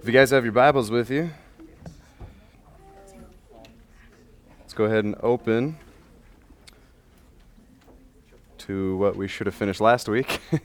If 0.00 0.06
you 0.06 0.12
guys 0.14 0.30
have 0.30 0.44
your 0.44 0.52
Bibles 0.52 0.90
with 0.90 1.10
you, 1.10 1.28
let's 4.58 4.72
go 4.72 4.84
ahead 4.84 5.04
and 5.04 5.14
open 5.22 5.76
to 8.56 8.96
what 8.96 9.14
we 9.14 9.28
should 9.28 9.46
have 9.46 9.54
finished 9.54 9.78
last 9.78 10.08
week 10.08 10.40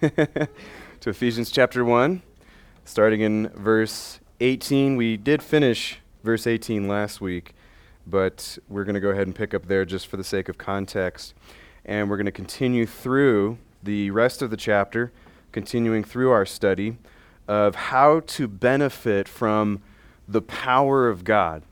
to 1.01 1.09
Ephesians 1.09 1.51
chapter 1.51 1.83
1, 1.83 2.21
starting 2.85 3.19
in 3.19 3.49
verse 3.49 4.21
18. 4.39 4.95
We 4.95 5.17
did 5.17 5.43
finish 5.43 5.99
verse 6.23 6.47
18 6.47 6.87
last 6.87 7.19
week, 7.19 7.53
but 8.07 8.57
we're 8.69 8.85
going 8.85 8.95
to 8.95 9.01
go 9.01 9.09
ahead 9.09 9.27
and 9.27 9.35
pick 9.35 9.53
up 9.53 9.67
there 9.67 9.83
just 9.83 10.07
for 10.07 10.15
the 10.15 10.23
sake 10.23 10.47
of 10.47 10.57
context. 10.57 11.33
And 11.83 12.09
we're 12.09 12.17
going 12.17 12.25
to 12.25 12.31
continue 12.31 12.85
through 12.85 13.57
the 13.83 14.11
rest 14.11 14.41
of 14.41 14.49
the 14.49 14.57
chapter, 14.57 15.11
continuing 15.51 16.05
through 16.05 16.31
our 16.31 16.45
study 16.45 16.95
of 17.47 17.75
how 17.75 18.21
to 18.21 18.47
benefit 18.47 19.27
from 19.27 19.81
the 20.27 20.41
power 20.41 21.07
of 21.07 21.23
God. 21.23 21.63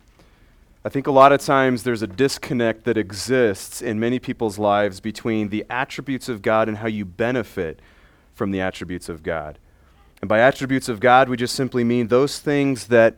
I 0.85 0.89
think 0.89 1.07
a 1.07 1.11
lot 1.11 1.31
of 1.31 1.39
times 1.39 1.83
there's 1.83 2.01
a 2.01 2.07
disconnect 2.07 2.83
that 2.83 2.97
exists 2.97 3.81
in 3.81 3.99
many 3.99 4.19
people's 4.19 4.59
lives 4.59 4.99
between 4.99 5.49
the 5.49 5.65
attributes 5.69 6.27
of 6.27 6.41
God 6.41 6.67
and 6.67 6.77
how 6.77 6.87
you 6.87 7.05
benefit 7.05 7.79
from 8.33 8.51
the 8.51 8.59
attributes 8.59 9.07
of 9.07 9.23
God. 9.23 9.57
And 10.21 10.27
by 10.27 10.39
attributes 10.39 10.89
of 10.89 10.99
God, 10.99 11.29
we 11.29 11.37
just 11.37 11.55
simply 11.55 11.83
mean 11.83 12.07
those 12.07 12.39
things 12.39 12.87
that 12.87 13.15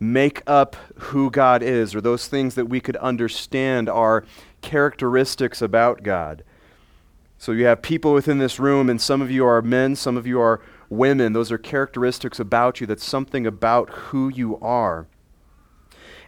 make 0.00 0.42
up 0.46 0.76
who 0.96 1.30
God 1.30 1.62
is, 1.62 1.94
or 1.94 2.00
those 2.00 2.26
things 2.26 2.56
that 2.56 2.66
we 2.66 2.80
could 2.80 2.96
understand 2.96 3.88
are 3.88 4.24
characteristics 4.60 5.62
about 5.62 6.02
God. 6.02 6.42
So 7.38 7.52
you 7.52 7.66
have 7.66 7.80
people 7.80 8.12
within 8.12 8.38
this 8.38 8.58
room, 8.58 8.90
and 8.90 9.00
some 9.00 9.22
of 9.22 9.30
you 9.30 9.46
are 9.46 9.62
men, 9.62 9.94
some 9.96 10.16
of 10.16 10.26
you 10.26 10.40
are 10.40 10.60
women. 10.96 11.32
Those 11.32 11.52
are 11.52 11.58
characteristics 11.58 12.40
about 12.40 12.80
you. 12.80 12.86
That's 12.86 13.04
something 13.04 13.46
about 13.46 13.90
who 13.90 14.28
you 14.28 14.58
are. 14.60 15.06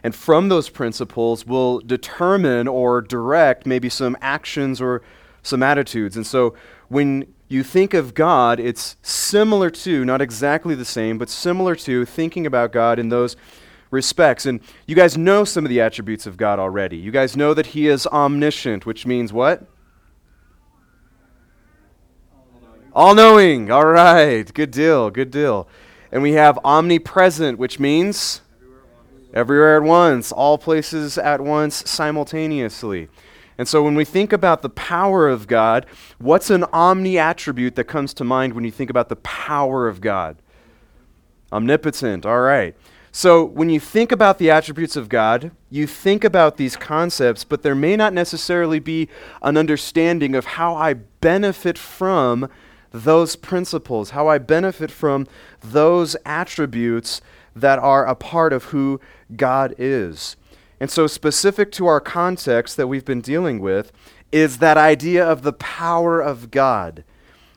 And 0.03 0.13
from 0.15 0.49
those 0.49 0.69
principles 0.69 1.45
will 1.45 1.79
determine 1.79 2.67
or 2.67 3.01
direct 3.01 3.65
maybe 3.65 3.89
some 3.89 4.15
actions 4.21 4.79
or 4.79 5.01
some 5.41 5.63
attitudes. 5.63 6.15
And 6.15 6.25
so 6.25 6.55
when 6.87 7.33
you 7.47 7.63
think 7.63 7.93
of 7.93 8.13
God, 8.13 8.59
it's 8.59 8.97
similar 9.01 9.69
to, 9.69 10.05
not 10.05 10.21
exactly 10.21 10.75
the 10.75 10.85
same, 10.85 11.17
but 11.17 11.29
similar 11.29 11.75
to 11.75 12.05
thinking 12.05 12.45
about 12.45 12.71
God 12.71 12.99
in 12.99 13.09
those 13.09 13.35
respects. 13.89 14.45
And 14.45 14.59
you 14.85 14.95
guys 14.95 15.17
know 15.17 15.43
some 15.43 15.65
of 15.65 15.69
the 15.69 15.81
attributes 15.81 16.27
of 16.27 16.37
God 16.37 16.59
already. 16.59 16.97
You 16.97 17.11
guys 17.11 17.37
know 17.37 17.53
that 17.53 17.67
He 17.67 17.87
is 17.87 18.05
omniscient, 18.07 18.85
which 18.85 19.05
means 19.05 19.31
what? 19.31 19.65
All 22.97 23.13
knowing. 23.13 23.69
All 23.69 23.85
right. 23.85 24.51
Good 24.51 24.71
deal. 24.71 25.11
Good 25.11 25.29
deal. 25.29 25.67
And 26.11 26.23
we 26.23 26.31
have 26.31 26.57
omnipresent, 26.65 27.59
which 27.59 27.79
means 27.79 28.41
everywhere 29.35 29.77
at 29.77 29.83
once, 29.83 30.31
all 30.31 30.57
places 30.57 31.15
at 31.19 31.39
once, 31.39 31.87
simultaneously. 31.87 33.07
And 33.55 33.67
so 33.67 33.83
when 33.83 33.93
we 33.93 34.03
think 34.03 34.33
about 34.33 34.63
the 34.63 34.71
power 34.71 35.29
of 35.29 35.45
God, 35.45 35.85
what's 36.17 36.49
an 36.49 36.63
omni 36.73 37.19
attribute 37.19 37.75
that 37.75 37.83
comes 37.83 38.15
to 38.15 38.23
mind 38.23 38.53
when 38.53 38.63
you 38.63 38.71
think 38.71 38.89
about 38.89 39.09
the 39.09 39.15
power 39.17 39.87
of 39.87 40.01
God? 40.01 40.37
Omnipotent. 41.51 42.25
All 42.25 42.39
right. 42.39 42.75
So 43.11 43.43
when 43.45 43.69
you 43.69 43.79
think 43.79 44.11
about 44.11 44.39
the 44.39 44.49
attributes 44.49 44.95
of 44.95 45.07
God, 45.07 45.51
you 45.69 45.85
think 45.85 46.23
about 46.23 46.57
these 46.57 46.75
concepts, 46.75 47.43
but 47.43 47.61
there 47.61 47.75
may 47.75 47.95
not 47.95 48.11
necessarily 48.11 48.79
be 48.79 49.07
an 49.43 49.55
understanding 49.55 50.33
of 50.33 50.45
how 50.45 50.73
I 50.73 50.95
benefit 50.95 51.77
from 51.77 52.49
those 52.91 53.35
principles, 53.35 54.11
how 54.11 54.27
I 54.27 54.37
benefit 54.37 54.91
from 54.91 55.27
those 55.61 56.15
attributes 56.25 57.21
that 57.55 57.79
are 57.79 58.05
a 58.05 58.15
part 58.15 58.53
of 58.53 58.65
who 58.65 58.99
God 59.35 59.73
is. 59.77 60.35
And 60.79 60.91
so, 60.91 61.07
specific 61.07 61.71
to 61.73 61.87
our 61.87 61.99
context 61.99 62.77
that 62.77 62.87
we've 62.87 63.05
been 63.05 63.21
dealing 63.21 63.59
with 63.59 63.91
is 64.31 64.59
that 64.59 64.77
idea 64.77 65.25
of 65.25 65.41
the 65.41 65.53
power 65.53 66.21
of 66.21 66.51
God. 66.51 67.03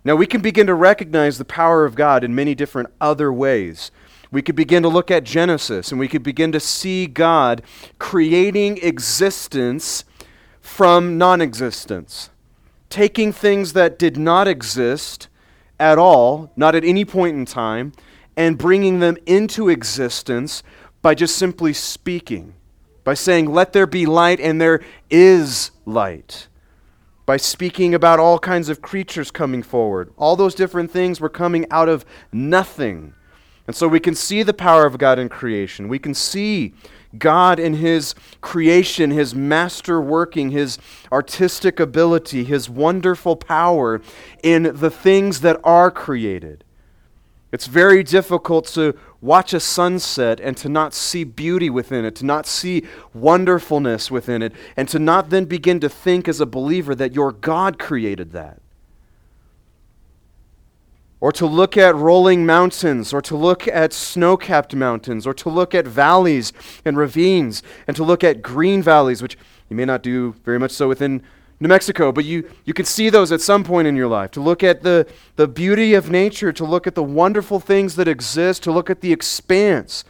Now, 0.04 0.16
we 0.16 0.26
can 0.26 0.40
begin 0.40 0.66
to 0.66 0.74
recognize 0.74 1.36
the 1.36 1.44
power 1.44 1.84
of 1.84 1.94
God 1.94 2.24
in 2.24 2.34
many 2.34 2.54
different 2.54 2.88
other 3.00 3.30
ways. 3.30 3.90
We 4.30 4.40
could 4.40 4.56
begin 4.56 4.82
to 4.84 4.88
look 4.88 5.10
at 5.10 5.24
Genesis 5.24 5.90
and 5.90 5.98
we 6.00 6.08
could 6.08 6.22
begin 6.22 6.52
to 6.52 6.60
see 6.60 7.06
God 7.06 7.62
creating 7.98 8.78
existence 8.78 10.04
from 10.60 11.18
non 11.18 11.40
existence 11.40 12.30
taking 12.90 13.32
things 13.32 13.72
that 13.72 13.98
did 13.98 14.16
not 14.16 14.46
exist 14.46 15.28
at 15.78 15.98
all, 15.98 16.52
not 16.56 16.74
at 16.74 16.84
any 16.84 17.04
point 17.04 17.36
in 17.36 17.46
time, 17.46 17.92
and 18.36 18.58
bringing 18.58 19.00
them 19.00 19.16
into 19.26 19.68
existence 19.68 20.62
by 21.00 21.14
just 21.14 21.36
simply 21.36 21.72
speaking, 21.72 22.54
by 23.04 23.14
saying, 23.14 23.50
Let 23.50 23.72
there 23.72 23.86
be 23.86 24.04
light, 24.04 24.40
and 24.40 24.60
there 24.60 24.80
is 25.08 25.70
light. 25.86 26.48
By 27.24 27.36
speaking 27.36 27.94
about 27.94 28.18
all 28.18 28.38
kinds 28.38 28.68
of 28.68 28.82
creatures 28.82 29.30
coming 29.30 29.62
forward. 29.62 30.12
All 30.16 30.36
those 30.36 30.54
different 30.54 30.90
things 30.90 31.20
were 31.20 31.28
coming 31.28 31.64
out 31.70 31.88
of 31.88 32.04
nothing. 32.32 33.14
And 33.66 33.76
so 33.76 33.86
we 33.86 34.00
can 34.00 34.16
see 34.16 34.42
the 34.42 34.52
power 34.52 34.84
of 34.84 34.98
God 34.98 35.18
in 35.18 35.28
creation. 35.28 35.86
We 35.86 36.00
can 36.00 36.12
see 36.12 36.74
God 37.18 37.58
in 37.58 37.74
His 37.74 38.14
creation, 38.40 39.10
His 39.10 39.34
master 39.34 40.00
working, 40.00 40.50
His 40.50 40.78
artistic 41.10 41.80
ability, 41.80 42.44
His 42.44 42.70
wonderful 42.70 43.36
power 43.36 44.00
in 44.42 44.74
the 44.74 44.90
things 44.90 45.40
that 45.40 45.60
are 45.64 45.90
created. 45.90 46.64
It's 47.52 47.66
very 47.66 48.04
difficult 48.04 48.66
to 48.68 48.94
watch 49.20 49.52
a 49.52 49.60
sunset 49.60 50.38
and 50.40 50.56
to 50.58 50.68
not 50.68 50.94
see 50.94 51.24
beauty 51.24 51.68
within 51.68 52.04
it, 52.04 52.14
to 52.16 52.24
not 52.24 52.46
see 52.46 52.84
wonderfulness 53.12 54.08
within 54.10 54.40
it, 54.40 54.52
and 54.76 54.88
to 54.88 55.00
not 55.00 55.30
then 55.30 55.46
begin 55.46 55.80
to 55.80 55.88
think 55.88 56.28
as 56.28 56.40
a 56.40 56.46
believer 56.46 56.94
that 56.94 57.12
your 57.12 57.32
God 57.32 57.78
created 57.78 58.30
that 58.32 58.60
or 61.20 61.30
to 61.32 61.46
look 61.46 61.76
at 61.76 61.94
rolling 61.94 62.46
mountains, 62.46 63.12
or 63.12 63.20
to 63.20 63.36
look 63.36 63.68
at 63.68 63.92
snow 63.92 64.36
capped 64.36 64.74
mountains, 64.74 65.26
or 65.26 65.34
to 65.34 65.50
look 65.50 65.74
at 65.74 65.86
valleys 65.86 66.52
and 66.84 66.96
ravines, 66.96 67.62
and 67.86 67.94
to 67.94 68.02
look 68.02 68.24
at 68.24 68.40
green 68.40 68.82
valleys, 68.82 69.20
which 69.20 69.36
you 69.68 69.76
may 69.76 69.84
not 69.84 70.02
do 70.02 70.34
very 70.44 70.58
much 70.58 70.70
so 70.70 70.88
within 70.88 71.22
New 71.62 71.68
Mexico, 71.68 72.10
but 72.10 72.24
you, 72.24 72.48
you 72.64 72.72
can 72.72 72.86
see 72.86 73.10
those 73.10 73.30
at 73.30 73.42
some 73.42 73.64
point 73.64 73.86
in 73.86 73.94
your 73.94 74.08
life. 74.08 74.30
To 74.30 74.40
look 74.40 74.64
at 74.64 74.82
the, 74.82 75.06
the 75.36 75.46
beauty 75.46 75.92
of 75.92 76.10
nature, 76.10 76.52
to 76.52 76.64
look 76.64 76.86
at 76.86 76.94
the 76.94 77.02
wonderful 77.02 77.60
things 77.60 77.96
that 77.96 78.08
exist, 78.08 78.62
to 78.62 78.72
look 78.72 78.88
at 78.88 79.02
the 79.02 79.12
expanse 79.12 80.04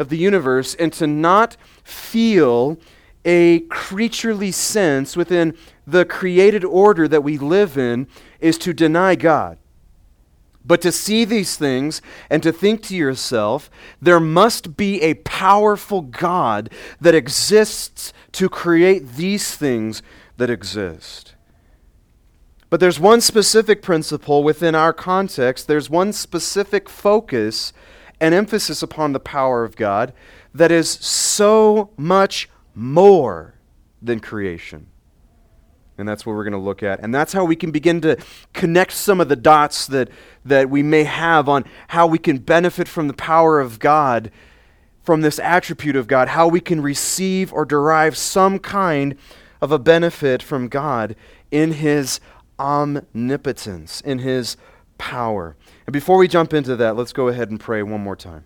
of 0.00 0.08
the 0.08 0.18
universe, 0.18 0.74
and 0.74 0.92
to 0.94 1.06
not 1.06 1.56
feel 1.84 2.76
a 3.24 3.60
creaturely 3.68 4.50
sense 4.50 5.16
within 5.16 5.56
the 5.86 6.04
created 6.04 6.64
order 6.64 7.06
that 7.06 7.22
we 7.22 7.38
live 7.38 7.78
in 7.78 8.08
is 8.40 8.58
to 8.58 8.72
deny 8.72 9.14
God. 9.14 9.58
But 10.66 10.80
to 10.82 10.90
see 10.90 11.24
these 11.24 11.56
things 11.56 12.02
and 12.28 12.42
to 12.42 12.52
think 12.52 12.82
to 12.84 12.96
yourself, 12.96 13.70
there 14.02 14.18
must 14.18 14.76
be 14.76 15.00
a 15.00 15.14
powerful 15.14 16.02
God 16.02 16.70
that 17.00 17.14
exists 17.14 18.12
to 18.32 18.48
create 18.48 19.14
these 19.14 19.54
things 19.54 20.02
that 20.38 20.50
exist. 20.50 21.34
But 22.68 22.80
there's 22.80 22.98
one 22.98 23.20
specific 23.20 23.80
principle 23.80 24.42
within 24.42 24.74
our 24.74 24.92
context, 24.92 25.68
there's 25.68 25.88
one 25.88 26.12
specific 26.12 26.88
focus 26.88 27.72
and 28.20 28.34
emphasis 28.34 28.82
upon 28.82 29.12
the 29.12 29.20
power 29.20 29.62
of 29.62 29.76
God 29.76 30.12
that 30.52 30.72
is 30.72 30.90
so 30.90 31.90
much 31.96 32.48
more 32.74 33.54
than 34.02 34.18
creation. 34.18 34.88
And 35.98 36.08
that's 36.08 36.26
what 36.26 36.34
we're 36.34 36.44
going 36.44 36.52
to 36.52 36.58
look 36.58 36.82
at. 36.82 37.00
And 37.00 37.14
that's 37.14 37.32
how 37.32 37.44
we 37.44 37.56
can 37.56 37.70
begin 37.70 38.00
to 38.02 38.16
connect 38.52 38.92
some 38.92 39.20
of 39.20 39.28
the 39.28 39.36
dots 39.36 39.86
that, 39.86 40.10
that 40.44 40.68
we 40.68 40.82
may 40.82 41.04
have 41.04 41.48
on 41.48 41.64
how 41.88 42.06
we 42.06 42.18
can 42.18 42.38
benefit 42.38 42.86
from 42.86 43.08
the 43.08 43.14
power 43.14 43.60
of 43.60 43.78
God, 43.78 44.30
from 45.02 45.22
this 45.22 45.38
attribute 45.38 45.96
of 45.96 46.06
God, 46.06 46.28
how 46.28 46.48
we 46.48 46.60
can 46.60 46.82
receive 46.82 47.52
or 47.52 47.64
derive 47.64 48.16
some 48.16 48.58
kind 48.58 49.16
of 49.60 49.72
a 49.72 49.78
benefit 49.78 50.42
from 50.42 50.68
God 50.68 51.16
in 51.50 51.72
His 51.72 52.20
omnipotence, 52.58 54.02
in 54.02 54.18
His 54.18 54.56
power. 54.98 55.56
And 55.86 55.92
before 55.92 56.18
we 56.18 56.28
jump 56.28 56.52
into 56.52 56.76
that, 56.76 56.96
let's 56.96 57.12
go 57.12 57.28
ahead 57.28 57.50
and 57.50 57.58
pray 57.58 57.82
one 57.82 58.02
more 58.02 58.16
time. 58.16 58.44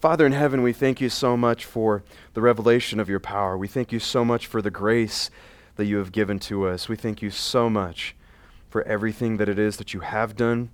Father 0.00 0.26
in 0.26 0.32
heaven, 0.32 0.62
we 0.62 0.72
thank 0.72 1.00
you 1.00 1.08
so 1.08 1.36
much 1.36 1.64
for 1.64 2.02
the 2.34 2.40
revelation 2.40 2.98
of 2.98 3.08
your 3.08 3.20
power. 3.20 3.56
We 3.56 3.68
thank 3.68 3.92
you 3.92 4.00
so 4.00 4.24
much 4.24 4.46
for 4.46 4.60
the 4.60 4.70
grace 4.70 5.30
that 5.76 5.86
you 5.86 5.96
have 5.98 6.12
given 6.12 6.38
to 6.38 6.66
us. 6.66 6.88
We 6.88 6.96
thank 6.96 7.22
you 7.22 7.30
so 7.30 7.70
much 7.70 8.14
for 8.68 8.82
everything 8.82 9.36
that 9.36 9.48
it 9.48 9.58
is 9.58 9.76
that 9.76 9.94
you 9.94 10.00
have 10.00 10.36
done, 10.36 10.70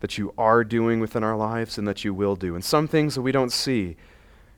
that 0.00 0.18
you 0.18 0.32
are 0.38 0.64
doing 0.64 1.00
within 1.00 1.24
our 1.24 1.36
lives, 1.36 1.78
and 1.78 1.86
that 1.86 2.04
you 2.04 2.14
will 2.14 2.36
do. 2.36 2.54
And 2.54 2.64
some 2.64 2.86
things 2.86 3.14
that 3.14 3.22
we 3.22 3.32
don't 3.32 3.52
see, 3.52 3.96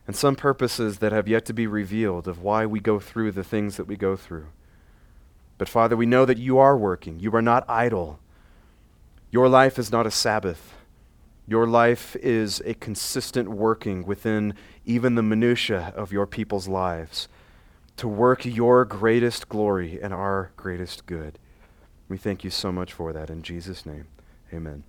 and 0.06 0.17
some 0.17 0.37
purposes 0.37 0.99
that 0.99 1.12
have 1.12 1.29
yet 1.29 1.44
to 1.47 1.53
be 1.53 1.67
revealed 1.67 2.29
of 2.29 2.43
why 2.43 2.67
we 2.67 2.81
go 2.81 2.99
through 2.99 3.33
the 3.33 3.44
things 3.44 3.77
that 3.77 3.87
we 3.87 3.97
go 3.97 4.17
through. 4.17 4.47
But 5.59 5.69
Father, 5.69 5.97
we 5.97 6.06
know 6.06 6.25
that 6.25 6.39
you 6.39 6.59
are 6.59 6.77
working. 6.77 7.21
You 7.21 7.35
are 7.37 7.43
not 7.43 7.65
idle. 7.69 8.19
Your 9.31 9.49
life 9.49 9.79
is 9.79 9.93
not 9.93 10.06
a 10.06 10.11
Sabbath. 10.11 10.75
Your 11.47 11.67
life 11.67 12.17
is 12.17 12.61
a 12.65 12.75
consistent 12.75 13.49
working 13.49 14.05
within 14.05 14.55
even 14.85 15.15
the 15.15 15.23
minutiae 15.23 15.93
of 15.97 16.12
your 16.12 16.27
people's 16.27 16.69
lives 16.69 17.29
to 17.97 18.09
work 18.09 18.44
your 18.44 18.85
greatest 18.85 19.49
glory 19.49 20.00
and 20.03 20.12
our 20.12 20.53
greatest 20.56 21.06
good. 21.06 21.39
We 22.09 22.19
thank 22.19 22.44
you 22.44 22.50
so 22.50 22.73
much 22.73 22.93
for 22.93 23.12
that. 23.12 23.31
In 23.31 23.43
Jesus' 23.43 23.87
name, 23.87 24.06
amen. 24.53 24.85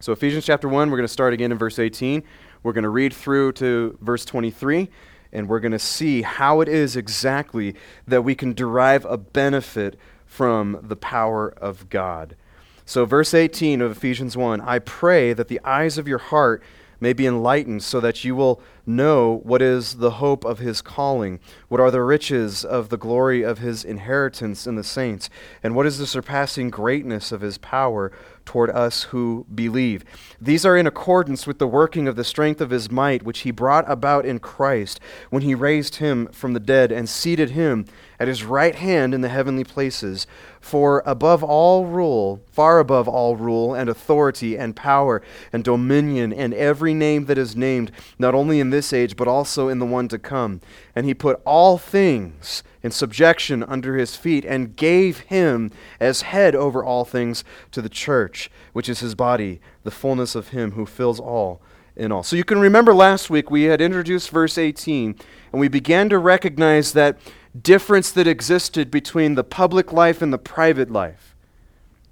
So, 0.00 0.12
Ephesians 0.12 0.44
chapter 0.44 0.68
1, 0.68 0.90
we're 0.90 0.96
going 0.96 1.06
to 1.06 1.12
start 1.12 1.32
again 1.32 1.52
in 1.52 1.58
verse 1.58 1.78
18. 1.78 2.24
We're 2.62 2.72
going 2.72 2.82
to 2.82 2.90
read 2.90 3.14
through 3.14 3.52
to 3.52 3.96
verse 4.00 4.24
23, 4.24 4.90
and 5.32 5.48
we're 5.48 5.60
going 5.60 5.72
to 5.72 5.78
see 5.78 6.22
how 6.22 6.60
it 6.60 6.68
is 6.68 6.96
exactly 6.96 7.76
that 8.06 8.22
we 8.22 8.34
can 8.34 8.52
derive 8.52 9.04
a 9.04 9.16
benefit 9.16 9.98
from 10.26 10.78
the 10.82 10.96
power 10.96 11.50
of 11.56 11.88
God. 11.88 12.36
So, 12.84 13.04
verse 13.04 13.32
18 13.32 13.80
of 13.80 13.92
Ephesians 13.92 14.36
1 14.36 14.60
I 14.60 14.80
pray 14.80 15.32
that 15.32 15.48
the 15.48 15.60
eyes 15.64 15.98
of 15.98 16.08
your 16.08 16.18
heart 16.18 16.62
may 17.02 17.12
be 17.12 17.26
enlightened, 17.26 17.82
so 17.82 17.98
that 17.98 18.22
you 18.22 18.36
will 18.36 18.60
know 18.86 19.40
what 19.42 19.60
is 19.60 19.96
the 19.96 20.12
hope 20.12 20.44
of 20.44 20.60
his 20.60 20.80
calling, 20.80 21.40
what 21.66 21.80
are 21.80 21.90
the 21.90 22.00
riches 22.00 22.64
of 22.64 22.90
the 22.90 22.96
glory 22.96 23.42
of 23.42 23.58
his 23.58 23.84
inheritance 23.84 24.68
in 24.68 24.76
the 24.76 24.84
saints, 24.84 25.28
and 25.64 25.74
what 25.74 25.84
is 25.84 25.98
the 25.98 26.06
surpassing 26.06 26.70
greatness 26.70 27.32
of 27.32 27.40
his 27.40 27.58
power 27.58 28.12
toward 28.44 28.70
us 28.70 29.04
who 29.04 29.46
believe. 29.54 30.04
These 30.40 30.64
are 30.66 30.76
in 30.76 30.86
accordance 30.86 31.46
with 31.46 31.58
the 31.58 31.66
working 31.66 32.08
of 32.08 32.16
the 32.16 32.24
strength 32.24 32.60
of 32.60 32.70
his 32.70 32.90
might, 32.90 33.22
which 33.22 33.40
he 33.40 33.50
brought 33.50 33.90
about 33.90 34.26
in 34.26 34.38
Christ 34.38 35.00
when 35.30 35.42
he 35.42 35.54
raised 35.54 35.96
him 35.96 36.26
from 36.28 36.52
the 36.52 36.60
dead 36.60 36.92
and 36.92 37.08
seated 37.08 37.50
him 37.50 37.86
at 38.18 38.28
his 38.28 38.44
right 38.44 38.74
hand 38.74 39.14
in 39.14 39.20
the 39.20 39.28
heavenly 39.28 39.64
places. 39.64 40.26
For 40.60 41.02
above 41.04 41.42
all 41.42 41.86
rule, 41.86 42.40
far 42.50 42.78
above 42.78 43.08
all 43.08 43.36
rule 43.36 43.74
and 43.74 43.90
authority 43.90 44.56
and 44.56 44.76
power 44.76 45.22
and 45.52 45.64
dominion 45.64 46.32
and 46.32 46.54
every 46.54 46.94
name 46.94 47.24
that 47.26 47.38
is 47.38 47.56
named, 47.56 47.90
not 48.18 48.34
only 48.34 48.60
in 48.60 48.70
this 48.70 48.92
age, 48.92 49.16
but 49.16 49.26
also 49.26 49.68
in 49.68 49.80
the 49.80 49.86
one 49.86 50.08
to 50.08 50.18
come. 50.18 50.60
And 50.94 51.06
he 51.06 51.14
put 51.14 51.40
all 51.44 51.78
things 51.78 52.62
in 52.82 52.90
subjection 52.90 53.62
under 53.62 53.96
his 53.96 54.16
feet, 54.16 54.44
and 54.44 54.76
gave 54.76 55.20
him 55.20 55.70
as 56.00 56.22
head 56.22 56.54
over 56.54 56.84
all 56.84 57.04
things 57.04 57.44
to 57.70 57.80
the 57.80 57.88
church, 57.88 58.50
which 58.72 58.88
is 58.88 59.00
his 59.00 59.14
body, 59.14 59.60
the 59.84 59.90
fullness 59.90 60.34
of 60.34 60.48
him 60.48 60.72
who 60.72 60.86
fills 60.86 61.20
all 61.20 61.60
in 61.94 62.10
all. 62.10 62.22
So 62.22 62.36
you 62.36 62.44
can 62.44 62.58
remember 62.58 62.94
last 62.94 63.30
week 63.30 63.50
we 63.50 63.64
had 63.64 63.80
introduced 63.80 64.30
verse 64.30 64.58
18, 64.58 65.16
and 65.52 65.60
we 65.60 65.68
began 65.68 66.08
to 66.08 66.18
recognize 66.18 66.92
that 66.92 67.18
difference 67.60 68.10
that 68.12 68.26
existed 68.26 68.90
between 68.90 69.34
the 69.34 69.44
public 69.44 69.92
life 69.92 70.22
and 70.22 70.32
the 70.32 70.38
private 70.38 70.90
life. 70.90 71.36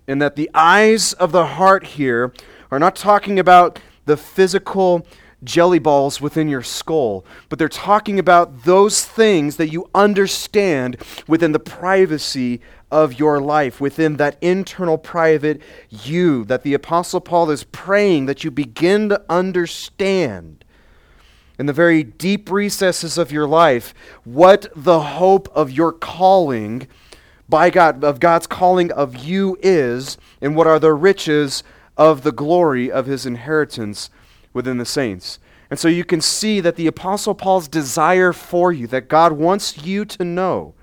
And 0.07 0.21
that 0.21 0.37
the 0.37 0.51
eyes 0.55 1.13
of 1.15 1.33
the 1.33 1.47
heart 1.47 1.87
here 1.87 2.33
are 2.71 2.79
not 2.79 2.97
talking 2.97 3.39
about 3.39 3.79
the 4.07 4.17
physical 4.17 5.07
jelly 5.43 5.79
balls 5.79 6.21
within 6.21 6.49
your 6.49 6.63
skull, 6.63 7.25
but 7.49 7.59
they're 7.59 7.69
talking 7.69 8.19
about 8.19 8.65
those 8.65 9.05
things 9.05 9.57
that 9.57 9.73
you 9.73 9.89
understand 9.95 10.97
within 11.27 11.53
the 11.53 11.59
privacy 11.59 12.61
of 12.91 13.19
your 13.19 13.41
life, 13.41 13.81
within 13.81 14.17
that 14.17 14.37
internal 14.41 14.99
private 14.99 15.61
you, 15.89 16.45
that 16.45 16.63
the 16.63 16.75
Apostle 16.75 17.21
Paul 17.21 17.51
is 17.51 17.65
praying 17.65 18.27
that 18.27 18.45
you 18.45 18.51
begin 18.51 19.09
to 19.09 19.23
understand 19.29 20.65
in 21.59 21.67
the 21.67 21.73
very 21.73 22.03
deep 22.03 22.51
recesses 22.51 23.19
of 23.19 23.31
your 23.31 23.47
life 23.47 23.93
what 24.25 24.67
the 24.75 25.01
hope 25.01 25.47
of 25.55 25.71
your 25.71 25.93
calling 25.93 26.89
by 27.51 27.69
God, 27.69 28.03
of 28.03 28.19
God's 28.19 28.47
calling 28.47 28.91
of 28.93 29.17
you 29.17 29.59
is, 29.61 30.17
and 30.41 30.57
what 30.57 30.67
are 30.67 30.79
the 30.79 30.95
riches 30.95 31.63
of 31.97 32.23
the 32.23 32.33
glory 32.33 32.91
of 32.91 33.07
his 33.07 33.27
inheritance 33.27 34.09
within 34.53 34.79
the 34.79 34.85
saints. 34.85 35.39
And 35.71 35.79
so 35.79 35.87
you 35.89 36.05
can 36.05 36.21
see 36.21 36.61
that 36.61 36.77
the 36.77 36.89
Apostle 36.89 37.35
Paul's 37.35 37.69
desire 37.69 38.33
for 38.33 38.73
you, 38.73 38.87
that 38.89 39.09
God 39.09 39.33
wants 39.33 39.85
you 39.85 40.05
to 40.05 40.25
know, 40.25 40.75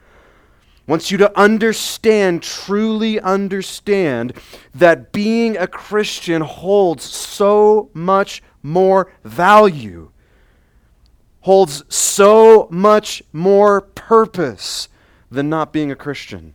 wants 0.88 1.12
you 1.12 1.18
to 1.18 1.38
understand, 1.38 2.42
truly 2.42 3.20
understand, 3.20 4.34
that 4.74 5.12
being 5.12 5.58
a 5.58 5.68
Christian 5.68 6.42
holds 6.42 7.04
so 7.04 7.90
much 7.94 8.42
more 8.64 9.12
value, 9.26 10.12
holds 11.42 11.84
so 11.94 12.70
much 12.72 13.22
more 13.34 13.82
purpose 13.82 14.88
than 15.30 15.50
not 15.50 15.74
being 15.74 15.92
a 15.92 15.96
Christian. 15.96 16.54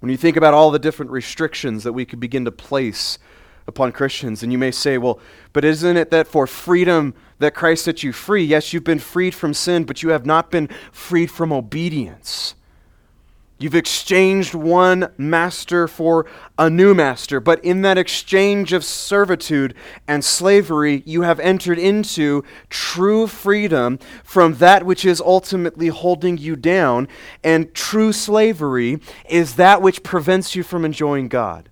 When 0.00 0.10
you 0.10 0.18
think 0.18 0.36
about 0.36 0.54
all 0.54 0.70
the 0.70 0.78
different 0.78 1.10
restrictions 1.10 1.84
that 1.84 1.92
we 1.92 2.04
could 2.04 2.20
begin 2.20 2.44
to 2.44 2.52
place 2.52 3.18
upon 3.70 3.92
Christians. 3.92 4.42
And 4.42 4.52
you 4.52 4.58
may 4.58 4.70
say, 4.70 4.98
well, 4.98 5.18
but 5.54 5.64
isn't 5.64 5.96
it 5.96 6.10
that 6.10 6.28
for 6.28 6.46
freedom 6.46 7.14
that 7.38 7.54
Christ 7.54 7.84
set 7.84 8.02
you 8.02 8.12
free? 8.12 8.44
Yes, 8.44 8.74
you've 8.74 8.84
been 8.84 8.98
freed 8.98 9.34
from 9.34 9.54
sin, 9.54 9.84
but 9.84 10.02
you 10.02 10.10
have 10.10 10.26
not 10.26 10.50
been 10.50 10.68
freed 10.92 11.30
from 11.30 11.52
obedience. 11.52 12.54
You've 13.58 13.74
exchanged 13.74 14.54
one 14.54 15.12
master 15.18 15.86
for 15.86 16.24
a 16.58 16.70
new 16.70 16.94
master, 16.94 17.40
but 17.40 17.62
in 17.62 17.82
that 17.82 17.98
exchange 17.98 18.72
of 18.72 18.82
servitude 18.82 19.74
and 20.08 20.24
slavery, 20.24 21.02
you 21.04 21.22
have 21.22 21.38
entered 21.40 21.78
into 21.78 22.42
true 22.70 23.26
freedom 23.26 23.98
from 24.24 24.54
that 24.54 24.86
which 24.86 25.04
is 25.04 25.20
ultimately 25.20 25.88
holding 25.88 26.38
you 26.38 26.56
down, 26.56 27.06
and 27.44 27.74
true 27.74 28.14
slavery 28.14 28.98
is 29.28 29.56
that 29.56 29.82
which 29.82 30.02
prevents 30.02 30.56
you 30.56 30.62
from 30.62 30.86
enjoying 30.86 31.28
God. 31.28 31.68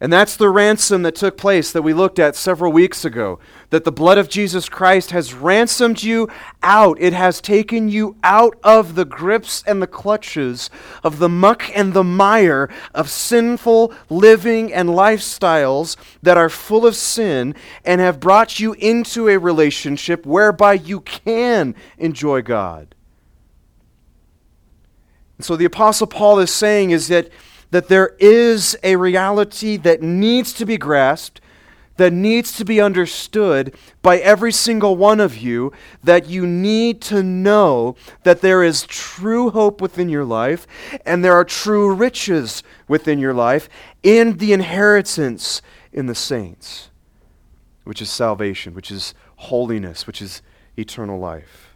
And 0.00 0.12
that's 0.12 0.36
the 0.36 0.48
ransom 0.48 1.02
that 1.02 1.16
took 1.16 1.36
place 1.36 1.72
that 1.72 1.82
we 1.82 1.92
looked 1.92 2.20
at 2.20 2.36
several 2.36 2.70
weeks 2.70 3.04
ago. 3.04 3.40
That 3.70 3.82
the 3.82 3.90
blood 3.90 4.16
of 4.16 4.28
Jesus 4.28 4.68
Christ 4.68 5.10
has 5.10 5.34
ransomed 5.34 6.04
you 6.04 6.28
out. 6.62 6.98
It 7.00 7.12
has 7.12 7.40
taken 7.40 7.88
you 7.88 8.16
out 8.22 8.56
of 8.62 8.94
the 8.94 9.04
grips 9.04 9.64
and 9.66 9.82
the 9.82 9.88
clutches 9.88 10.70
of 11.02 11.18
the 11.18 11.28
muck 11.28 11.64
and 11.76 11.94
the 11.94 12.04
mire 12.04 12.70
of 12.94 13.10
sinful 13.10 13.92
living 14.08 14.72
and 14.72 14.90
lifestyles 14.90 15.96
that 16.22 16.36
are 16.36 16.48
full 16.48 16.86
of 16.86 16.94
sin 16.94 17.56
and 17.84 18.00
have 18.00 18.20
brought 18.20 18.60
you 18.60 18.74
into 18.74 19.28
a 19.28 19.36
relationship 19.36 20.24
whereby 20.24 20.74
you 20.74 21.00
can 21.00 21.74
enjoy 21.98 22.40
God. 22.40 22.94
And 25.38 25.44
so 25.44 25.56
the 25.56 25.64
Apostle 25.64 26.06
Paul 26.06 26.38
is 26.38 26.52
saying 26.52 26.92
is 26.92 27.08
that 27.08 27.30
that 27.70 27.88
there 27.88 28.16
is 28.18 28.76
a 28.82 28.96
reality 28.96 29.76
that 29.76 30.02
needs 30.02 30.52
to 30.54 30.64
be 30.64 30.76
grasped, 30.76 31.40
that 31.96 32.12
needs 32.12 32.56
to 32.56 32.64
be 32.64 32.80
understood 32.80 33.74
by 34.02 34.18
every 34.18 34.52
single 34.52 34.96
one 34.96 35.20
of 35.20 35.36
you, 35.36 35.72
that 36.02 36.28
you 36.28 36.46
need 36.46 37.00
to 37.02 37.22
know 37.22 37.96
that 38.22 38.40
there 38.40 38.62
is 38.62 38.86
true 38.86 39.50
hope 39.50 39.80
within 39.80 40.08
your 40.08 40.24
life 40.24 40.66
and 41.04 41.24
there 41.24 41.34
are 41.34 41.44
true 41.44 41.92
riches 41.92 42.62
within 42.86 43.18
your 43.18 43.34
life 43.34 43.68
in 44.02 44.38
the 44.38 44.52
inheritance 44.52 45.60
in 45.92 46.06
the 46.06 46.14
saints, 46.14 46.88
which 47.84 48.00
is 48.00 48.08
salvation, 48.08 48.74
which 48.74 48.90
is 48.90 49.12
holiness, 49.36 50.06
which 50.06 50.22
is 50.22 50.40
eternal 50.76 51.18
life. 51.18 51.74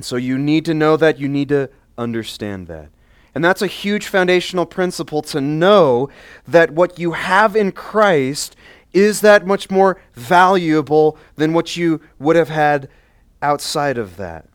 So 0.00 0.16
you 0.16 0.36
need 0.36 0.64
to 0.66 0.74
know 0.74 0.96
that, 0.96 1.18
you 1.18 1.28
need 1.28 1.48
to 1.50 1.70
understand 1.96 2.66
that. 2.66 2.88
And 3.36 3.44
that's 3.44 3.60
a 3.60 3.66
huge 3.66 4.06
foundational 4.06 4.64
principle 4.64 5.20
to 5.20 5.42
know 5.42 6.08
that 6.48 6.70
what 6.70 6.98
you 6.98 7.12
have 7.12 7.54
in 7.54 7.70
Christ 7.70 8.56
is 8.94 9.20
that 9.20 9.46
much 9.46 9.70
more 9.70 10.00
valuable 10.14 11.18
than 11.34 11.52
what 11.52 11.76
you 11.76 12.00
would 12.18 12.34
have 12.36 12.48
had 12.48 12.88
outside 13.42 13.98
of 13.98 14.16
that. 14.16 14.48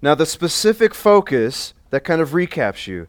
Now, 0.00 0.14
the 0.14 0.24
specific 0.24 0.94
focus 0.94 1.74
that 1.90 2.02
kind 2.02 2.22
of 2.22 2.30
recaps 2.30 2.86
you. 2.86 3.08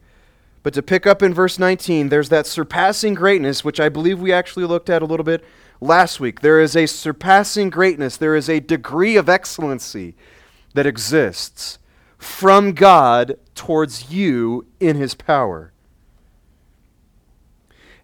But 0.63 0.73
to 0.73 0.83
pick 0.83 1.07
up 1.07 1.23
in 1.23 1.33
verse 1.33 1.57
19, 1.57 2.09
there's 2.09 2.27
that 2.27 2.45
surpassing 2.45 3.13
greatness, 3.13 3.63
which 3.63 3.79
I 3.79 3.87
believe 3.87 4.19
we 4.19 4.33
actually 4.33 4.65
looked 4.65 4.89
at 4.89 5.01
a 5.01 5.05
little 5.05 5.23
bit 5.23 5.45
last 5.79 6.19
week. 6.19 6.41
There 6.41 6.59
is 6.59 6.75
a 6.75 6.87
surpassing 6.87 7.69
greatness, 7.69 8.17
there 8.17 8.35
is 8.35 8.49
a 8.49 8.59
degree 8.59 9.15
of 9.15 9.29
excellency 9.29 10.17
that 10.73 10.85
exists 10.85 11.79
from 12.17 12.73
God 12.73 13.37
towards 13.59 14.09
you 14.09 14.65
in 14.79 14.95
his 14.95 15.13
power. 15.13 15.73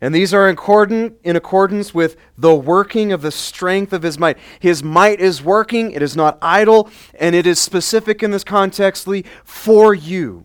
And 0.02 0.14
these 0.14 0.34
are 0.34 0.50
in, 0.50 0.56
accordant, 0.56 1.16
in 1.24 1.38
accordance 1.38 1.94
with 1.94 2.18
the 2.38 2.54
working 2.54 3.14
of 3.14 3.22
the 3.22 3.32
strength 3.32 3.94
of 3.94 4.04
his 4.04 4.20
might. 4.20 4.38
His 4.60 4.84
might 4.84 5.22
is 5.22 5.42
working, 5.42 5.92
it 5.92 6.02
is 6.02 6.14
not 6.14 6.38
idle, 6.42 6.90
and 7.18 7.34
it 7.34 7.48
is 7.48 7.58
specific 7.58 8.22
in 8.22 8.32
this 8.32 8.44
context 8.44 9.08
for 9.46 9.96
you. 9.96 10.44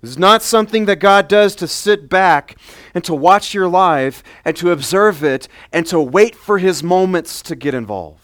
This 0.00 0.12
is 0.12 0.18
not 0.18 0.42
something 0.42 0.86
that 0.86 0.96
God 0.96 1.28
does 1.28 1.54
to 1.56 1.68
sit 1.68 2.08
back 2.08 2.56
and 2.94 3.04
to 3.04 3.14
watch 3.14 3.52
your 3.52 3.68
life 3.68 4.22
and 4.42 4.56
to 4.56 4.70
observe 4.70 5.22
it 5.22 5.48
and 5.70 5.86
to 5.86 6.00
wait 6.00 6.34
for 6.34 6.56
his 6.56 6.82
moments 6.82 7.42
to 7.42 7.54
get 7.54 7.74
involved. 7.74 8.23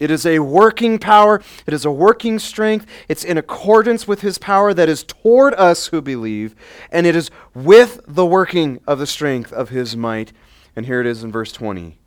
It 0.00 0.10
is 0.10 0.26
a 0.26 0.40
working 0.40 0.98
power. 0.98 1.40
It 1.66 1.74
is 1.74 1.84
a 1.84 1.90
working 1.90 2.38
strength. 2.38 2.86
It's 3.08 3.22
in 3.22 3.38
accordance 3.38 4.08
with 4.08 4.22
his 4.22 4.38
power 4.38 4.74
that 4.74 4.88
is 4.88 5.04
toward 5.04 5.54
us 5.54 5.88
who 5.88 6.00
believe, 6.00 6.56
and 6.90 7.06
it 7.06 7.14
is 7.14 7.30
with 7.54 8.00
the 8.08 8.26
working 8.26 8.80
of 8.86 8.98
the 8.98 9.06
strength 9.06 9.52
of 9.52 9.68
his 9.68 9.96
might. 9.96 10.32
And 10.74 10.86
here 10.86 11.00
it 11.00 11.06
is 11.06 11.22
in 11.22 11.30
verse 11.30 11.52
20 11.52 11.98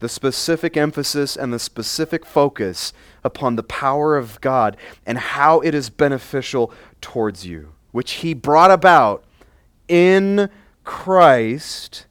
the 0.00 0.08
specific 0.08 0.76
emphasis 0.76 1.36
and 1.36 1.52
the 1.52 1.58
specific 1.58 2.24
focus 2.24 2.92
upon 3.22 3.56
the 3.56 3.62
power 3.62 4.16
of 4.16 4.40
God 4.40 4.76
and 5.06 5.18
how 5.18 5.60
it 5.60 5.74
is 5.74 5.90
beneficial 5.90 6.72
towards 7.02 7.46
you, 7.46 7.74
which 7.92 8.12
he 8.12 8.32
brought 8.34 8.70
about 8.70 9.24
in 9.88 10.48
Christ 10.84 12.06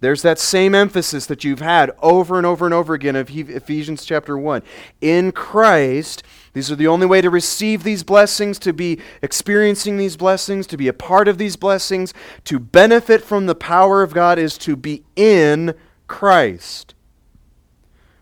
there's 0.00 0.22
that 0.22 0.38
same 0.38 0.74
emphasis 0.74 1.26
that 1.26 1.44
you've 1.44 1.60
had 1.60 1.90
over 2.00 2.36
and 2.36 2.46
over 2.46 2.64
and 2.64 2.74
over 2.74 2.94
again 2.94 3.16
of 3.16 3.30
Ephesians 3.30 4.04
chapter 4.04 4.38
1. 4.38 4.62
In 5.00 5.32
Christ, 5.32 6.22
these 6.52 6.70
are 6.70 6.76
the 6.76 6.86
only 6.86 7.06
way 7.06 7.20
to 7.20 7.30
receive 7.30 7.82
these 7.82 8.04
blessings, 8.04 8.58
to 8.60 8.72
be 8.72 9.00
experiencing 9.22 9.96
these 9.96 10.16
blessings, 10.16 10.66
to 10.68 10.76
be 10.76 10.88
a 10.88 10.92
part 10.92 11.26
of 11.26 11.38
these 11.38 11.56
blessings, 11.56 12.14
to 12.44 12.58
benefit 12.58 13.22
from 13.22 13.46
the 13.46 13.54
power 13.54 14.02
of 14.02 14.14
God 14.14 14.38
is 14.38 14.56
to 14.58 14.76
be 14.76 15.04
in 15.16 15.74
Christ. 16.06 16.94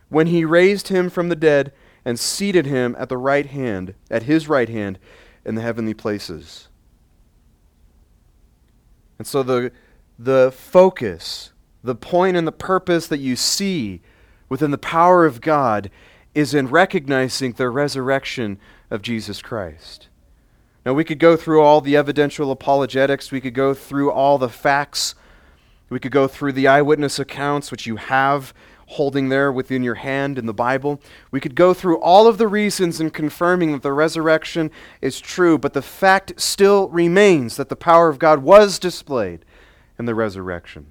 When 0.09 0.29
he 0.29 0.45
raised 0.45 0.89
him 0.89 1.11
from 1.11 1.29
the 1.29 1.37
dead 1.37 1.73
and 2.05 2.19
seated 2.19 2.65
him 2.65 2.97
at 2.99 3.09
the 3.09 3.19
right 3.19 3.47
hand, 3.47 3.95
at 4.11 4.23
his 4.23 4.49
right 4.49 4.69
hand 4.69 4.99
in 5.45 5.57
the 5.57 5.63
heavenly 5.63 5.95
places. 5.95 6.69
And 9.19 9.27
so 9.27 9.43
the 9.43 9.73
the 10.19 10.51
focus 10.51 11.53
the 11.87 11.95
point 11.95 12.37
and 12.37 12.47
the 12.47 12.53
purpose 12.53 13.07
that 13.07 13.21
you 13.21 13.37
see 13.37 14.03
within 14.49 14.73
the 14.73 14.79
power 14.79 15.25
of 15.25 15.41
God 15.41 15.91
is 16.35 16.53
in 16.53 16.67
recognizing 16.67 17.53
the 17.53 17.71
resurrection 17.71 18.59
of 18.91 19.03
Jesus 19.03 19.41
Christ. 19.41 20.09
Now, 20.85 20.93
we 20.93 21.05
could 21.05 21.19
go 21.19 21.37
through 21.37 21.63
all 21.63 21.81
the 21.81 21.97
evidential 21.97 22.51
apologetics, 22.51 23.33
we 23.33 23.41
could 23.41 23.55
go 23.55 23.73
through 23.73 24.11
all 24.11 24.37
the 24.37 24.49
facts, 24.49 25.15
we 25.89 25.99
could 25.99 26.13
go 26.13 26.29
through 26.29 26.53
the 26.53 26.69
eyewitness 26.69 27.19
accounts, 27.19 27.71
which 27.71 27.87
you 27.87 27.97
have 27.97 28.53
holding 28.89 29.29
there 29.29 29.51
within 29.51 29.83
your 29.83 29.97
hand 29.97 30.39
in 30.39 30.47
the 30.47 30.55
Bible. 30.55 31.01
We 31.31 31.41
could 31.41 31.55
go 31.55 31.75
through 31.75 31.99
all 32.01 32.29
of 32.29 32.39
the 32.39 32.47
reasons 32.47 33.01
in 33.01 33.11
confirming 33.11 33.73
that 33.73 33.83
the 33.83 33.93
resurrection 33.93 34.71
is 35.01 35.21
true, 35.21 35.59
but 35.59 35.73
the 35.73 35.83
fact 35.83 36.41
still 36.41 36.89
remains 36.89 37.57
that 37.57 37.69
the 37.69 37.77
power 37.77 38.09
of 38.09 38.21
God 38.21 38.41
was 38.41 38.79
displayed 38.79 39.45
in 39.99 40.05
the 40.05 40.15
resurrection 40.15 40.87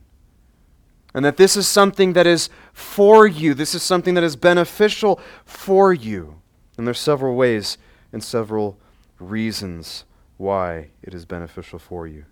and 1.16 1.24
that 1.24 1.38
this 1.38 1.56
is 1.56 1.66
something 1.66 2.12
that 2.12 2.28
is 2.28 2.50
for 2.74 3.26
you. 3.26 3.54
This 3.54 3.74
is 3.74 3.82
something 3.82 4.16
that 4.16 4.24
is 4.24 4.36
beneficial 4.36 5.20
for 5.46 5.94
you. 5.94 6.42
And 6.78 6.86
there's 6.86 7.00
several 7.00 7.36
ways 7.36 7.78
and 8.12 8.22
several 8.22 8.78
reasons 9.18 10.04
why 10.36 10.90
it 11.02 11.14
is 11.14 11.24
beneficial 11.24 11.80
for 11.80 12.06
you. 12.06 12.26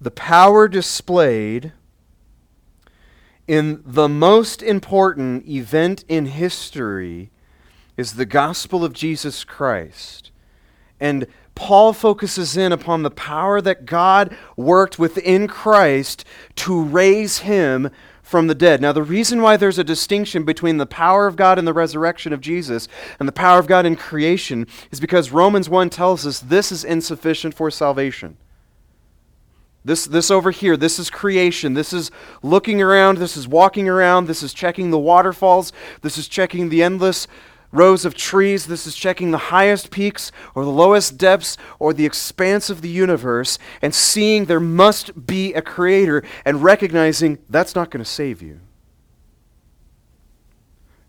The 0.00 0.12
power 0.12 0.68
displayed 0.68 1.72
in 3.48 3.82
the 3.84 4.08
most 4.08 4.62
important 4.62 5.48
event 5.48 6.04
in 6.06 6.26
history 6.26 7.30
is 7.96 8.12
the 8.12 8.26
gospel 8.26 8.84
of 8.84 8.92
Jesus 8.92 9.42
Christ. 9.42 10.30
And 11.00 11.26
Paul 11.56 11.92
focuses 11.92 12.56
in 12.56 12.70
upon 12.70 13.02
the 13.02 13.10
power 13.10 13.60
that 13.60 13.86
God 13.86 14.36
worked 14.56 14.98
within 14.98 15.48
Christ 15.48 16.24
to 16.56 16.80
raise 16.80 17.38
him 17.38 17.90
from 18.22 18.46
the 18.46 18.54
dead. 18.54 18.80
Now, 18.80 18.92
the 18.92 19.02
reason 19.02 19.40
why 19.40 19.56
there's 19.56 19.78
a 19.78 19.84
distinction 19.84 20.44
between 20.44 20.76
the 20.76 20.86
power 20.86 21.26
of 21.26 21.34
God 21.34 21.58
in 21.58 21.64
the 21.64 21.72
resurrection 21.72 22.32
of 22.32 22.40
Jesus 22.40 22.88
and 23.18 23.26
the 23.26 23.32
power 23.32 23.58
of 23.58 23.66
God 23.66 23.86
in 23.86 23.96
creation 23.96 24.66
is 24.90 25.00
because 25.00 25.32
Romans 25.32 25.68
1 25.68 25.90
tells 25.90 26.26
us 26.26 26.40
this 26.40 26.70
is 26.70 26.84
insufficient 26.84 27.54
for 27.54 27.70
salvation. 27.70 28.36
This, 29.84 30.04
this 30.04 30.30
over 30.30 30.50
here, 30.50 30.76
this 30.76 30.98
is 30.98 31.08
creation. 31.08 31.74
This 31.74 31.92
is 31.92 32.10
looking 32.42 32.82
around. 32.82 33.18
This 33.18 33.36
is 33.36 33.46
walking 33.46 33.88
around. 33.88 34.26
This 34.26 34.42
is 34.42 34.52
checking 34.52 34.90
the 34.90 34.98
waterfalls. 34.98 35.72
This 36.02 36.18
is 36.18 36.26
checking 36.26 36.68
the 36.68 36.82
endless 36.82 37.28
rows 37.76 38.04
of 38.04 38.14
trees. 38.14 38.66
This 38.66 38.86
is 38.86 38.96
checking 38.96 39.30
the 39.30 39.38
highest 39.38 39.90
peaks 39.90 40.32
or 40.54 40.64
the 40.64 40.70
lowest 40.70 41.18
depths 41.18 41.56
or 41.78 41.92
the 41.92 42.06
expanse 42.06 42.70
of 42.70 42.82
the 42.82 42.88
universe 42.88 43.58
and 43.82 43.94
seeing 43.94 44.44
there 44.44 44.60
must 44.60 45.26
be 45.26 45.52
a 45.54 45.62
creator 45.62 46.22
and 46.44 46.62
recognizing 46.62 47.38
that's 47.48 47.74
not 47.74 47.90
going 47.90 48.02
to 48.04 48.10
save 48.10 48.42
you. 48.42 48.60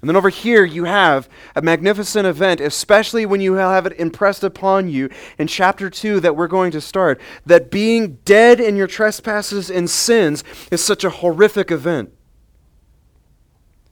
And 0.01 0.07
then 0.07 0.15
over 0.15 0.29
here, 0.29 0.63
you 0.63 0.83
have 0.83 1.27
a 1.55 1.61
magnificent 1.61 2.27
event, 2.27 2.61
especially 2.61 3.25
when 3.25 3.41
you 3.41 3.53
have 3.53 3.87
it 3.87 3.99
impressed 3.99 4.43
upon 4.43 4.89
you 4.89 5.09
in 5.39 5.47
chapter 5.47 5.89
2 5.89 6.19
that 6.19 6.35
we're 6.35 6.47
going 6.47 6.71
to 6.71 6.81
start, 6.81 7.19
that 7.47 7.71
being 7.71 8.19
dead 8.23 8.59
in 8.59 8.75
your 8.75 8.85
trespasses 8.85 9.71
and 9.71 9.89
sins 9.89 10.43
is 10.71 10.83
such 10.83 11.03
a 11.03 11.09
horrific 11.09 11.71
event. 11.71 12.13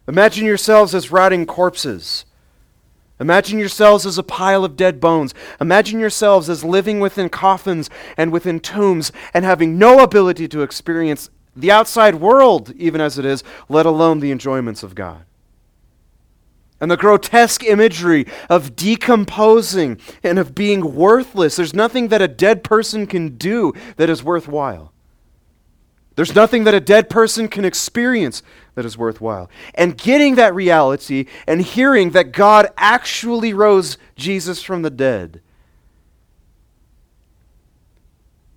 Imagine 0.08 0.46
yourselves 0.46 0.94
as 0.94 1.12
rotting 1.12 1.48
corpses 1.48 2.26
Imagine 3.20 3.60
yourselves 3.60 4.06
as 4.06 4.18
a 4.18 4.24
pile 4.24 4.66
of 4.66 4.76
dead 4.76 5.00
bones. 5.00 5.34
Imagine 5.62 6.00
yourselves 6.00 6.50
as 6.50 6.64
living 6.64 7.00
within 7.00 7.30
coffins 7.30 7.90
and 8.18 8.32
within 8.32 8.60
tombs 8.60 9.12
and 9.34 9.46
having 9.46 9.78
no 9.78 10.00
ability 10.00 10.48
to 10.50 10.62
experience 10.62 11.30
the 11.56 11.72
outside 11.72 12.16
world, 12.16 12.74
even 12.76 13.00
as 13.00 13.18
it 13.18 13.24
is, 13.24 13.44
let 13.70 13.86
alone 13.86 14.20
the 14.20 14.32
enjoyments 14.32 14.84
of 14.84 14.96
God. 14.96 15.26
And 16.82 16.92
the 16.92 16.98
grotesque 16.98 17.64
imagery 17.64 18.28
of 18.50 18.76
decomposing 18.76 19.98
and 20.22 20.38
of 20.38 20.54
being 20.54 20.94
worthless. 20.94 21.56
There's 21.56 21.74
nothing 21.74 22.10
that 22.10 22.22
a 22.22 22.28
dead 22.28 22.66
person 22.66 23.08
can 23.08 23.38
do 23.38 23.72
that 23.96 24.10
is 24.10 24.24
worthwhile. 24.24 24.92
There's 26.16 26.34
nothing 26.34 26.64
that 26.64 26.74
a 26.74 26.80
dead 26.80 27.10
person 27.10 27.48
can 27.48 27.66
experience 27.66 28.42
that 28.76 28.86
is 28.86 28.98
worthwhile. 28.98 29.50
And 29.74 29.98
getting 29.98 30.36
that 30.36 30.56
reality 30.56 31.26
and 31.46 31.62
hearing 31.62 32.12
that 32.12 32.32
God 32.32 32.68
actually 32.78 33.54
rose 33.54 33.98
Jesus 34.16 34.64
from 34.64 34.82
the 34.82 34.90
dead, 34.90 35.42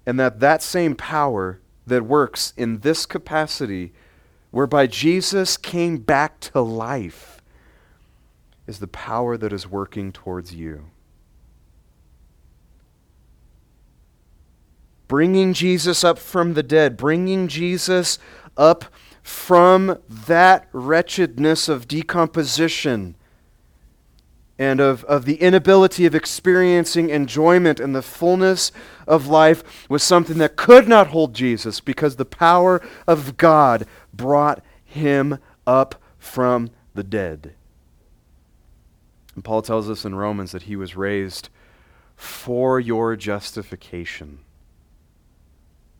and 0.06 0.18
that 0.18 0.40
that 0.40 0.62
same 0.62 0.94
power 0.94 1.60
that 1.86 2.04
works 2.04 2.52
in 2.56 2.78
this 2.80 3.04
capacity, 3.06 3.92
whereby 4.50 4.86
Jesus 4.86 5.56
came 5.56 5.98
back 5.98 6.40
to 6.40 6.60
life, 6.60 7.42
is 8.66 8.78
the 8.78 8.86
power 8.86 9.36
that 9.36 9.52
is 9.52 9.66
working 9.66 10.12
towards 10.12 10.54
you. 10.54 10.90
Bringing 15.08 15.52
Jesus 15.54 16.04
up 16.04 16.18
from 16.18 16.54
the 16.54 16.62
dead, 16.62 16.96
bringing 16.96 17.48
Jesus 17.48 18.18
up 18.56 18.84
from 19.22 19.98
that 20.08 20.68
wretchedness 20.72 21.68
of 21.68 21.88
decomposition 21.88 23.14
and 24.58 24.80
of, 24.80 25.04
of 25.04 25.24
the 25.24 25.36
inability 25.36 26.04
of 26.04 26.14
experiencing 26.14 27.10
enjoyment 27.10 27.78
and 27.78 27.94
the 27.94 28.02
fullness 28.02 28.72
of 29.06 29.28
life 29.28 29.88
was 29.88 30.02
something 30.02 30.38
that 30.38 30.56
could 30.56 30.88
not 30.88 31.08
hold 31.08 31.34
Jesus 31.34 31.78
because 31.80 32.16
the 32.16 32.24
power 32.24 32.82
of 33.06 33.36
God 33.36 33.86
brought 34.12 34.62
him 34.84 35.38
up 35.66 35.94
from 36.18 36.70
the 36.94 37.04
dead. 37.04 37.54
And 39.34 39.44
Paul 39.44 39.62
tells 39.62 39.88
us 39.88 40.04
in 40.04 40.16
Romans 40.16 40.50
that 40.50 40.62
he 40.62 40.74
was 40.74 40.96
raised 40.96 41.48
for 42.16 42.80
your 42.80 43.14
justification. 43.14 44.40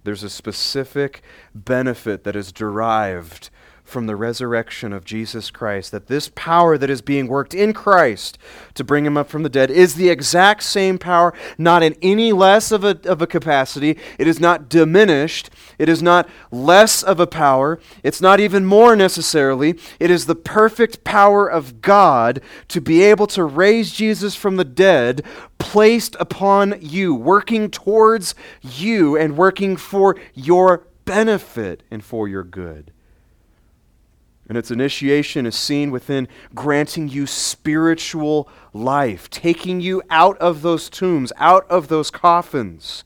There's 0.09 0.23
a 0.23 0.31
specific 0.31 1.21
benefit 1.55 2.25
that 2.25 2.35
is 2.35 2.51
derived 2.51 3.51
from 3.89 4.07
the 4.07 4.17
resurrection 4.17 4.93
of 4.93 5.05
Jesus 5.05 5.51
Christ, 5.51 5.91
that 5.93 6.07
this 6.07 6.31
power 6.35 6.77
that 6.77 6.91
is 6.91 7.01
being 7.01 7.27
worked 7.27 7.55
in 7.55 7.73
Christ 7.73 8.39
to 8.75 8.85
bring 8.85 9.07
him 9.07 9.17
up 9.17 9.29
from 9.29 9.43
the 9.43 9.49
dead 9.49 9.71
is 9.71 9.95
the 9.95 10.11
exact 10.11 10.63
same 10.63 10.99
power, 10.99 11.33
not 11.57 11.83
in 11.83 11.97
any 12.03 12.33
less 12.33 12.71
of 12.71 12.85
a, 12.85 12.99
of 13.05 13.23
a 13.23 13.27
capacity. 13.27 13.99
It 14.19 14.27
is 14.27 14.39
not 14.39 14.69
diminished. 14.69 15.51
It 15.79 15.89
is 15.89 16.03
not 16.03 16.29
less 16.51 17.03
of 17.03 17.19
a 17.19 17.27
power. 17.27 17.81
It's 18.03 18.21
not 18.21 18.41
even 18.41 18.65
more 18.65 18.95
necessarily. 18.95 19.79
It 19.99 20.11
is 20.11 20.27
the 20.27 20.35
perfect 20.35 21.05
power 21.05 21.49
of 21.49 21.81
God 21.81 22.41
to 22.69 22.81
be 22.81 23.03
able 23.03 23.27
to 23.29 23.45
raise 23.45 23.93
Jesus 23.93 24.35
from 24.35 24.57
the 24.57 24.65
dead, 24.65 25.25
placed 25.59 26.15
upon 26.21 26.79
you, 26.81 27.15
working 27.15 27.71
towards 27.71 28.35
you 28.63 29.17
and 29.17 29.37
working 29.37 29.77
for 29.77 30.17
your 30.35 30.87
benefit 31.05 31.83
and 31.91 32.05
for 32.05 32.29
your 32.29 32.45
good. 32.45 32.93
And 34.49 34.57
its 34.57 34.71
initiation 34.71 35.45
is 35.45 35.55
seen 35.55 35.91
within 35.91 36.27
granting 36.55 37.09
you 37.09 37.27
spiritual 37.27 38.49
life, 38.73 39.29
taking 39.29 39.81
you 39.81 40.03
out 40.09 40.39
of 40.39 40.63
those 40.63 40.89
tombs, 40.89 41.33
out 41.37 41.71
of 41.71 41.89
those 41.89 42.11
coffins, 42.11 43.05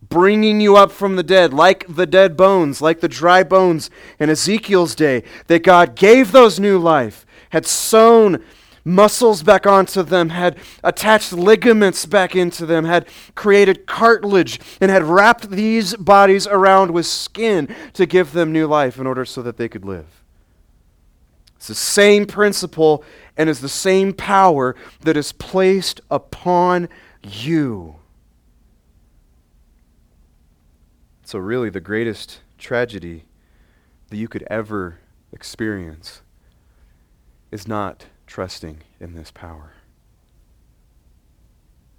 bringing 0.00 0.60
you 0.60 0.76
up 0.76 0.90
from 0.90 1.16
the 1.16 1.22
dead, 1.22 1.52
like 1.52 1.84
the 1.88 2.06
dead 2.06 2.36
bones, 2.36 2.80
like 2.80 3.00
the 3.00 3.08
dry 3.08 3.42
bones. 3.42 3.90
In 4.18 4.30
Ezekiel's 4.30 4.94
day, 4.94 5.24
that 5.48 5.62
God 5.62 5.94
gave 5.94 6.32
those 6.32 6.58
new 6.58 6.78
life 6.78 7.26
had 7.50 7.66
sewn 7.66 8.42
muscles 8.84 9.42
back 9.42 9.66
onto 9.66 10.02
them, 10.02 10.30
had 10.30 10.58
attached 10.82 11.32
ligaments 11.32 12.06
back 12.06 12.34
into 12.34 12.66
them, 12.66 12.84
had 12.84 13.06
created 13.34 13.86
cartilage, 13.86 14.60
and 14.80 14.90
had 14.90 15.02
wrapped 15.02 15.50
these 15.50 15.94
bodies 15.96 16.46
around 16.46 16.90
with 16.90 17.06
skin 17.06 17.74
to 17.92 18.06
give 18.06 18.32
them 18.32 18.52
new 18.52 18.66
life 18.66 18.98
in 18.98 19.06
order 19.06 19.24
so 19.24 19.42
that 19.42 19.56
they 19.56 19.68
could 19.68 19.84
live. 19.84 20.22
It's 21.56 21.68
the 21.68 21.74
same 21.74 22.26
principle 22.26 23.04
and 23.36 23.48
is 23.48 23.60
the 23.60 23.68
same 23.68 24.12
power 24.12 24.74
that 25.02 25.16
is 25.16 25.32
placed 25.32 26.00
upon 26.10 26.88
you. 27.22 27.96
So, 31.24 31.38
really, 31.38 31.70
the 31.70 31.80
greatest 31.80 32.40
tragedy 32.58 33.24
that 34.10 34.16
you 34.16 34.28
could 34.28 34.42
ever 34.50 34.98
experience 35.32 36.22
is 37.50 37.66
not 37.66 38.06
trusting 38.32 38.78
in 38.98 39.12
this 39.12 39.30
power, 39.30 39.74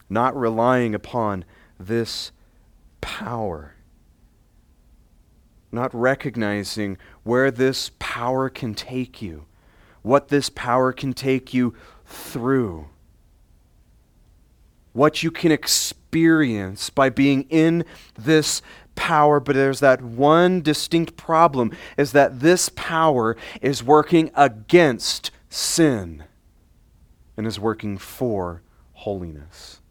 not 0.09 0.35
relying 0.35 0.95
upon 0.95 1.45
this 1.79 2.31
power, 3.01 3.75
not 5.71 5.93
recognizing 5.93 6.97
where 7.21 7.51
this 7.51 7.91
power 7.99 8.49
can 8.49 8.73
take 8.73 9.21
you, 9.21 9.45
what 10.01 10.29
this 10.29 10.49
power 10.49 10.91
can 10.91 11.13
take 11.13 11.53
you 11.53 11.75
through, 12.03 12.87
what 14.91 15.21
you 15.21 15.29
can 15.29 15.51
experience 15.51 16.89
by 16.89 17.11
being 17.11 17.43
in 17.51 17.85
this 18.17 18.63
power, 18.95 19.39
but 19.39 19.53
there's 19.53 19.81
that 19.81 20.01
one 20.01 20.63
distinct 20.63 21.15
problem 21.15 21.71
is 21.95 22.11
that 22.13 22.39
this 22.39 22.69
power 22.69 23.37
is 23.61 23.83
working 23.83 24.31
against 24.33 25.29
sin 25.53 26.23
and 27.37 27.45
is 27.45 27.59
working 27.59 27.97
for 27.97 28.63
holiness. 28.93 29.81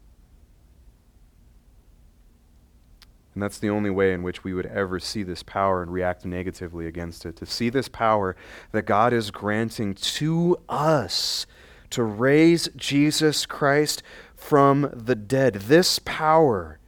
And 3.33 3.41
that's 3.41 3.57
the 3.57 3.69
only 3.69 3.89
way 3.89 4.13
in 4.13 4.23
which 4.23 4.43
we 4.43 4.53
would 4.53 4.65
ever 4.65 4.99
see 4.99 5.23
this 5.23 5.41
power 5.41 5.81
and 5.81 5.91
react 5.91 6.25
negatively 6.25 6.85
against 6.85 7.25
it. 7.25 7.37
To 7.37 7.45
see 7.45 7.69
this 7.69 7.87
power 7.87 8.35
that 8.73 8.83
God 8.83 9.13
is 9.13 9.31
granting 9.31 9.95
to 9.95 10.59
us 10.67 11.47
to 11.91 12.03
raise 12.03 12.69
Jesus 12.75 13.45
Christ 13.45 14.03
from 14.35 14.89
the 14.93 15.15
dead. 15.15 15.55
This 15.55 15.99
power 15.99 16.79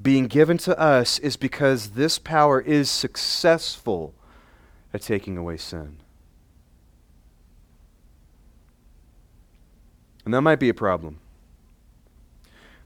being 0.00 0.26
given 0.26 0.58
to 0.58 0.78
us 0.78 1.18
is 1.18 1.36
because 1.36 1.90
this 1.90 2.18
power 2.18 2.60
is 2.60 2.90
successful 2.90 4.14
at 4.92 5.02
taking 5.02 5.36
away 5.38 5.56
sin. 5.56 5.98
And 10.26 10.34
that 10.34 10.42
might 10.42 10.58
be 10.58 10.68
a 10.68 10.74
problem. 10.74 11.20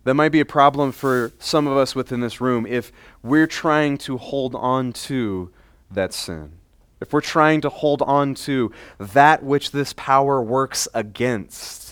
That 0.05 0.15
might 0.15 0.29
be 0.29 0.41
a 0.41 0.45
problem 0.45 0.93
for 0.93 1.33
some 1.39 1.67
of 1.67 1.77
us 1.77 1.95
within 1.95 2.21
this 2.21 2.41
room 2.41 2.67
if 2.67 2.93
we're 3.23 3.47
trying 3.47 3.97
to 3.99 4.19
hold 4.19 4.55
on 4.55 4.93
to 4.93 5.51
that 5.91 6.13
sin. 6.13 6.53
If 7.01 7.15
we're 7.15 7.23
trying 7.23 7.63
to 7.63 7.71
hold 7.71 8.03
on 8.03 8.35
to 8.35 8.73
that 8.99 9.43
which 9.43 9.73
this 9.73 9.95
power 9.95 10.43
works 10.43 10.87
against 10.93 11.90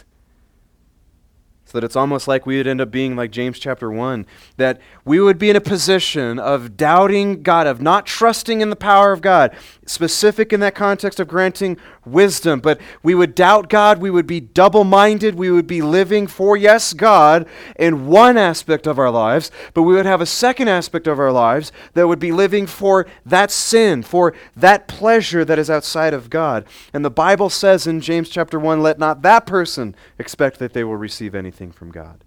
so 1.68 1.78
that 1.78 1.84
it's 1.84 1.96
almost 1.96 2.26
like 2.26 2.46
we 2.46 2.56
would 2.56 2.66
end 2.66 2.80
up 2.80 2.90
being 2.90 3.14
like 3.14 3.30
James 3.30 3.58
chapter 3.58 3.90
1, 3.90 4.24
that 4.56 4.80
we 5.04 5.20
would 5.20 5.38
be 5.38 5.50
in 5.50 5.56
a 5.56 5.60
position 5.60 6.38
of 6.38 6.78
doubting 6.78 7.42
God, 7.42 7.66
of 7.66 7.82
not 7.82 8.06
trusting 8.06 8.62
in 8.62 8.70
the 8.70 8.76
power 8.76 9.12
of 9.12 9.20
God, 9.20 9.54
specific 9.84 10.50
in 10.50 10.60
that 10.60 10.74
context 10.74 11.20
of 11.20 11.28
granting 11.28 11.76
wisdom, 12.06 12.60
but 12.60 12.80
we 13.02 13.14
would 13.14 13.34
doubt 13.34 13.68
God, 13.68 13.98
we 13.98 14.08
would 14.08 14.26
be 14.26 14.40
double 14.40 14.82
minded, 14.82 15.34
we 15.34 15.50
would 15.50 15.66
be 15.66 15.82
living 15.82 16.26
for, 16.26 16.56
yes, 16.56 16.94
God 16.94 17.46
in 17.76 18.06
one 18.06 18.38
aspect 18.38 18.86
of 18.86 18.98
our 18.98 19.10
lives, 19.10 19.50
but 19.74 19.82
we 19.82 19.92
would 19.92 20.06
have 20.06 20.22
a 20.22 20.26
second 20.26 20.68
aspect 20.68 21.06
of 21.06 21.18
our 21.18 21.32
lives 21.32 21.70
that 21.92 22.08
would 22.08 22.18
be 22.18 22.32
living 22.32 22.66
for 22.66 23.06
that 23.26 23.50
sin, 23.50 24.02
for 24.02 24.32
that 24.56 24.88
pleasure 24.88 25.44
that 25.44 25.58
is 25.58 25.68
outside 25.68 26.14
of 26.14 26.30
God. 26.30 26.64
And 26.94 27.04
the 27.04 27.10
Bible 27.10 27.50
says 27.50 27.86
in 27.86 28.00
James 28.00 28.30
chapter 28.30 28.58
1, 28.58 28.82
let 28.82 28.98
not 28.98 29.20
that 29.20 29.44
person 29.44 29.94
expect 30.18 30.58
that 30.60 30.72
they 30.72 30.82
will 30.82 30.96
receive 30.96 31.34
anything 31.34 31.57
anything 31.58 31.72
from 31.72 31.90
God. 31.90 32.24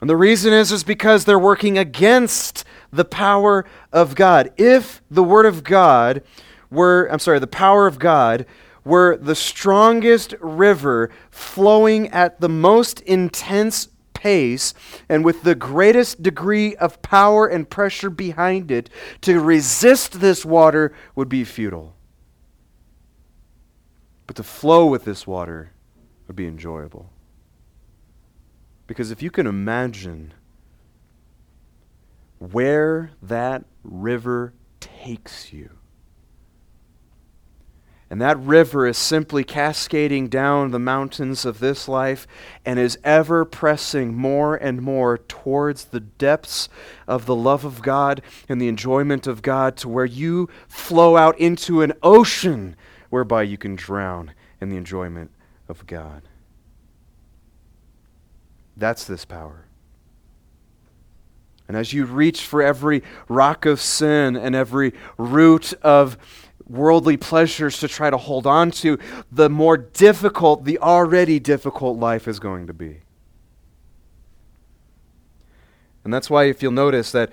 And 0.00 0.10
the 0.10 0.16
reason 0.16 0.52
is 0.52 0.72
is 0.72 0.84
because 0.84 1.24
they're 1.24 1.38
working 1.38 1.78
against 1.78 2.64
the 2.92 3.04
power 3.04 3.64
of 3.92 4.14
God. 4.14 4.52
If 4.56 5.02
the 5.10 5.22
word 5.22 5.46
of 5.46 5.64
God 5.64 6.22
were 6.70 7.08
I'm 7.10 7.20
sorry, 7.20 7.38
the 7.38 7.46
power 7.46 7.86
of 7.86 7.98
God 7.98 8.46
were 8.84 9.16
the 9.16 9.34
strongest 9.34 10.34
river 10.40 11.10
flowing 11.30 12.08
at 12.08 12.40
the 12.40 12.48
most 12.48 13.00
intense 13.02 13.88
pace 14.12 14.74
and 15.08 15.24
with 15.24 15.42
the 15.42 15.54
greatest 15.54 16.22
degree 16.22 16.74
of 16.76 17.00
power 17.00 17.46
and 17.46 17.70
pressure 17.70 18.10
behind 18.10 18.70
it, 18.70 18.90
to 19.22 19.40
resist 19.40 20.20
this 20.20 20.44
water 20.44 20.92
would 21.14 21.28
be 21.28 21.44
futile. 21.44 21.94
But 24.26 24.36
to 24.36 24.42
flow 24.42 24.86
with 24.86 25.04
this 25.04 25.26
water 25.26 25.73
would 26.26 26.36
be 26.36 26.46
enjoyable. 26.46 27.10
Because 28.86 29.10
if 29.10 29.22
you 29.22 29.30
can 29.30 29.46
imagine 29.46 30.34
where 32.38 33.12
that 33.22 33.64
river 33.82 34.52
takes 34.80 35.52
you, 35.52 35.70
and 38.10 38.20
that 38.20 38.38
river 38.38 38.86
is 38.86 38.98
simply 38.98 39.42
cascading 39.42 40.28
down 40.28 40.70
the 40.70 40.78
mountains 40.78 41.44
of 41.44 41.58
this 41.58 41.88
life 41.88 42.28
and 42.64 42.78
is 42.78 42.98
ever 43.02 43.44
pressing 43.44 44.14
more 44.14 44.54
and 44.54 44.82
more 44.82 45.18
towards 45.18 45.86
the 45.86 46.00
depths 46.00 46.68
of 47.08 47.26
the 47.26 47.34
love 47.34 47.64
of 47.64 47.82
God 47.82 48.22
and 48.48 48.60
the 48.60 48.68
enjoyment 48.68 49.26
of 49.26 49.42
God 49.42 49.76
to 49.78 49.88
where 49.88 50.04
you 50.04 50.48
flow 50.68 51.16
out 51.16 51.36
into 51.40 51.82
an 51.82 51.92
ocean 52.02 52.76
whereby 53.08 53.42
you 53.42 53.56
can 53.56 53.74
drown 53.74 54.32
in 54.60 54.68
the 54.68 54.76
enjoyment 54.76 55.30
of 55.68 55.86
God. 55.86 56.22
That's 58.76 59.04
this 59.04 59.24
power. 59.24 59.66
And 61.66 61.76
as 61.76 61.92
you 61.92 62.04
reach 62.04 62.42
for 62.42 62.62
every 62.62 63.02
rock 63.28 63.64
of 63.64 63.80
sin 63.80 64.36
and 64.36 64.54
every 64.54 64.92
root 65.16 65.72
of 65.82 66.18
worldly 66.66 67.16
pleasures 67.16 67.78
to 67.78 67.88
try 67.88 68.10
to 68.10 68.16
hold 68.16 68.46
on 68.46 68.70
to, 68.70 68.98
the 69.30 69.48
more 69.48 69.76
difficult 69.76 70.64
the 70.64 70.78
already 70.78 71.38
difficult 71.38 71.98
life 71.98 72.28
is 72.28 72.38
going 72.38 72.66
to 72.66 72.74
be. 72.74 73.00
And 76.04 76.12
that's 76.12 76.28
why, 76.28 76.44
if 76.44 76.62
you'll 76.62 76.72
notice, 76.72 77.12
that 77.12 77.30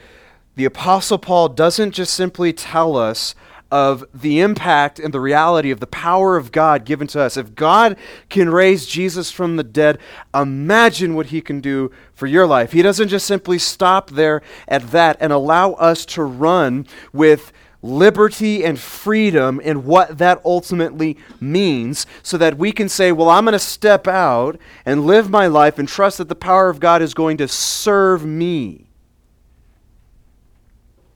the 0.56 0.66
Apostle 0.66 1.18
Paul 1.18 1.50
doesn't 1.50 1.92
just 1.92 2.14
simply 2.14 2.54
tell 2.54 2.96
us 2.96 3.36
of 3.72 4.04
the 4.14 4.40
impact 4.42 5.00
and 5.00 5.14
the 5.14 5.20
reality 5.20 5.72
of 5.72 5.80
the 5.80 5.88
power 5.88 6.36
of 6.36 6.52
God 6.52 6.86
given 6.86 7.08
to 7.08 7.22
us. 7.22 7.38
If 7.38 7.56
God 7.56 7.98
can 8.30 8.50
raise 8.50 8.86
Jesus 8.86 9.32
from 9.32 9.56
the 9.56 9.64
dead, 9.64 9.98
imagine 10.34 11.16
what 11.16 11.28
he 11.28 11.42
can 11.42 11.62
do 11.62 11.92
for 12.14 12.28
your 12.28 12.46
life. 12.46 12.74
He 12.74 12.82
doesn't 12.82 13.08
just 13.08 13.26
simply 13.26 13.58
stop 13.58 14.12
there 14.12 14.42
at 14.68 14.92
that 14.92 15.18
and 15.20 15.32
allow 15.32 15.72
us 15.74 16.06
to 16.08 16.24
run 16.24 16.86
with 17.14 17.54
liberty 17.82 18.64
and 18.64 18.80
freedom 18.80 19.60
and 19.64 19.86
what 19.86 20.18
that 20.18 20.40
ultimately 20.46 21.18
means 21.40 22.06
so 22.22 22.38
that 22.38 22.58
we 22.58 22.72
can 22.72 22.88
say, 22.88 23.12
Well, 23.12 23.30
I'm 23.30 23.46
going 23.46 23.54
to 23.54 23.60
step 23.60 24.08
out 24.08 24.60
and 24.86 25.06
live 25.06 25.30
my 25.30 25.48
life 25.48 25.80
and 25.80 25.88
trust 25.88 26.18
that 26.20 26.30
the 26.30 26.36
power 26.36 26.70
of 26.70 26.80
God 26.80 27.02
is 27.02 27.14
going 27.14 27.38
to 27.38 27.48
serve 27.48 28.26
me. 28.26 28.88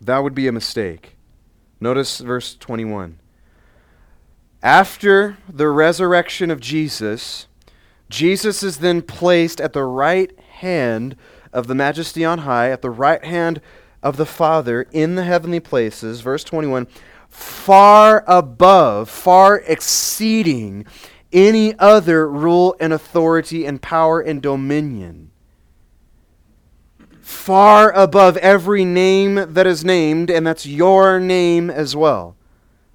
That 0.02 0.20
would 0.20 0.36
be 0.36 0.48
a 0.48 0.52
mistake. 0.52 1.15
Notice 1.86 2.18
verse 2.18 2.56
21. 2.56 3.20
After 4.64 5.38
the 5.48 5.68
resurrection 5.68 6.50
of 6.50 6.60
Jesus, 6.60 7.46
Jesus 8.10 8.64
is 8.64 8.80
then 8.80 9.04
placed 9.04 9.62
at 9.62 9.74
the 9.74 9.84
right 9.84 10.36
hand 10.40 11.16
of 11.54 11.68
the 11.68 11.76
majesty 11.76 12.26
on 12.26 12.40
high, 12.40 12.72
at 12.72 12.82
the 12.82 12.90
right 12.90 13.24
hand 13.24 13.62
of 14.02 14.18
the 14.18 14.26
Father 14.26 14.88
in 14.94 15.14
the 15.14 15.26
heavenly 15.26 15.60
places. 15.60 16.22
Verse 16.22 16.44
21 16.44 16.88
far 17.30 18.24
above, 18.26 19.08
far 19.08 19.58
exceeding 19.68 20.88
any 21.32 21.78
other 21.78 22.28
rule 22.28 22.76
and 22.80 22.94
authority 22.94 23.64
and 23.64 23.80
power 23.80 24.20
and 24.20 24.42
dominion 24.42 25.30
far 27.26 27.92
above 27.94 28.38
every 28.38 28.86
name 28.86 29.34
that 29.52 29.66
is 29.66 29.84
named, 29.84 30.30
and 30.30 30.46
that's 30.46 30.68
your 30.68 31.20
name 31.20 31.72
as 31.72 31.96
well, 31.96 32.36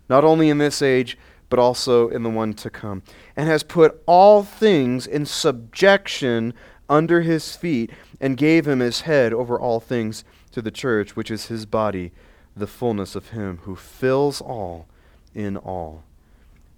not 0.09 0.23
only 0.23 0.49
in 0.49 0.59
this 0.59 0.81
age, 0.81 1.19
but 1.49 1.59
also 1.59 2.09
in 2.09 2.23
the 2.23 2.31
one 2.31 2.55
to 2.55 2.71
come, 2.71 3.03
and 3.37 3.49
has 3.49 3.65
put 3.65 4.01
all 4.07 4.45
things 4.45 5.05
in 5.05 5.27
subjection 5.27 6.55
under 6.89 7.23
his 7.23 7.57
feet, 7.57 7.91
and 8.21 8.37
gave 8.37 8.69
him 8.69 8.79
his 8.79 9.01
head 9.01 9.33
over 9.33 9.59
all 9.59 9.81
things 9.81 10.23
to 10.53 10.63
the 10.63 10.71
church, 10.71 11.17
which 11.17 11.31
is 11.31 11.47
his 11.47 11.67
body, 11.67 12.13
the 12.55 12.69
fullness 12.69 13.17
of 13.17 13.31
him 13.31 13.59
who 13.65 13.75
fills 13.75 14.41
all 14.41 14.87
in 15.35 15.57
all. 15.57 16.05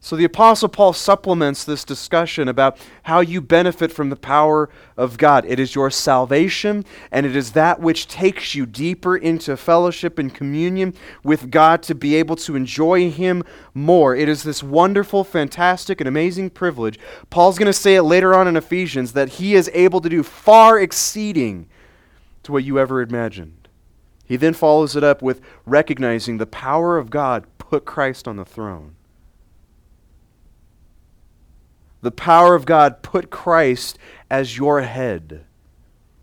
So 0.05 0.17
the 0.17 0.25
Apostle 0.25 0.69
Paul 0.69 0.95
supplements 0.95 1.63
this 1.63 1.85
discussion 1.85 2.49
about 2.49 2.77
how 3.05 3.21
you 3.21 3.41
benefit 3.41 3.93
from 3.93 4.11
the 4.11 4.17
power 4.17 4.69
of 4.97 5.17
God. 5.17 5.45
It 5.47 5.61
is 5.61 5.77
your 5.77 5.93
salvation, 5.93 6.85
and 7.13 7.25
it 7.25 7.37
is 7.37 7.53
that 7.53 7.79
which 7.79 8.09
takes 8.09 8.53
you 8.53 8.67
deeper 8.67 9.17
into 9.17 9.57
fellowship 9.57 10.19
and 10.19 10.35
communion 10.35 10.95
with 11.23 11.53
God 11.53 11.85
to 11.85 11.95
be 11.95 12.17
able 12.17 12.35
to 12.35 12.57
enjoy 12.57 13.13
Him 13.13 13.45
more. 13.75 14.17
It 14.17 14.29
is 14.29 14.43
this 14.43 14.61
wonderful, 14.61 15.23
fantastic, 15.23 16.01
and 16.01 16.09
amazing 16.09 16.51
privilege. 16.51 16.99
Paul's 17.31 17.57
going 17.57 17.67
to 17.67 17.73
say 17.73 17.95
it 17.95 18.03
later 18.03 18.35
on 18.35 18.49
in 18.49 18.57
Ephesians 18.57 19.13
that 19.13 19.29
he 19.29 19.55
is 19.55 19.71
able 19.73 20.01
to 20.01 20.09
do 20.09 20.25
far 20.25 20.81
exceeding 20.81 21.69
to 22.43 22.51
what 22.51 22.65
you 22.65 22.77
ever 22.77 23.03
imagined. 23.03 23.69
He 24.25 24.35
then 24.35 24.55
follows 24.55 24.97
it 24.97 25.05
up 25.05 25.23
with 25.23 25.41
recognizing 25.65 26.39
the 26.39 26.47
power 26.47 26.99
of 26.99 27.09
God 27.09 27.47
put 27.59 27.85
Christ 27.85 28.27
on 28.27 28.35
the 28.35 28.45
throne. 28.45 28.97
The 32.03 32.11
power 32.11 32.55
of 32.55 32.67
God 32.67 33.03
put 33.03 33.31
Christ 33.31 33.99
as 34.29 34.59
your 34.59 34.83
head. 34.83 35.45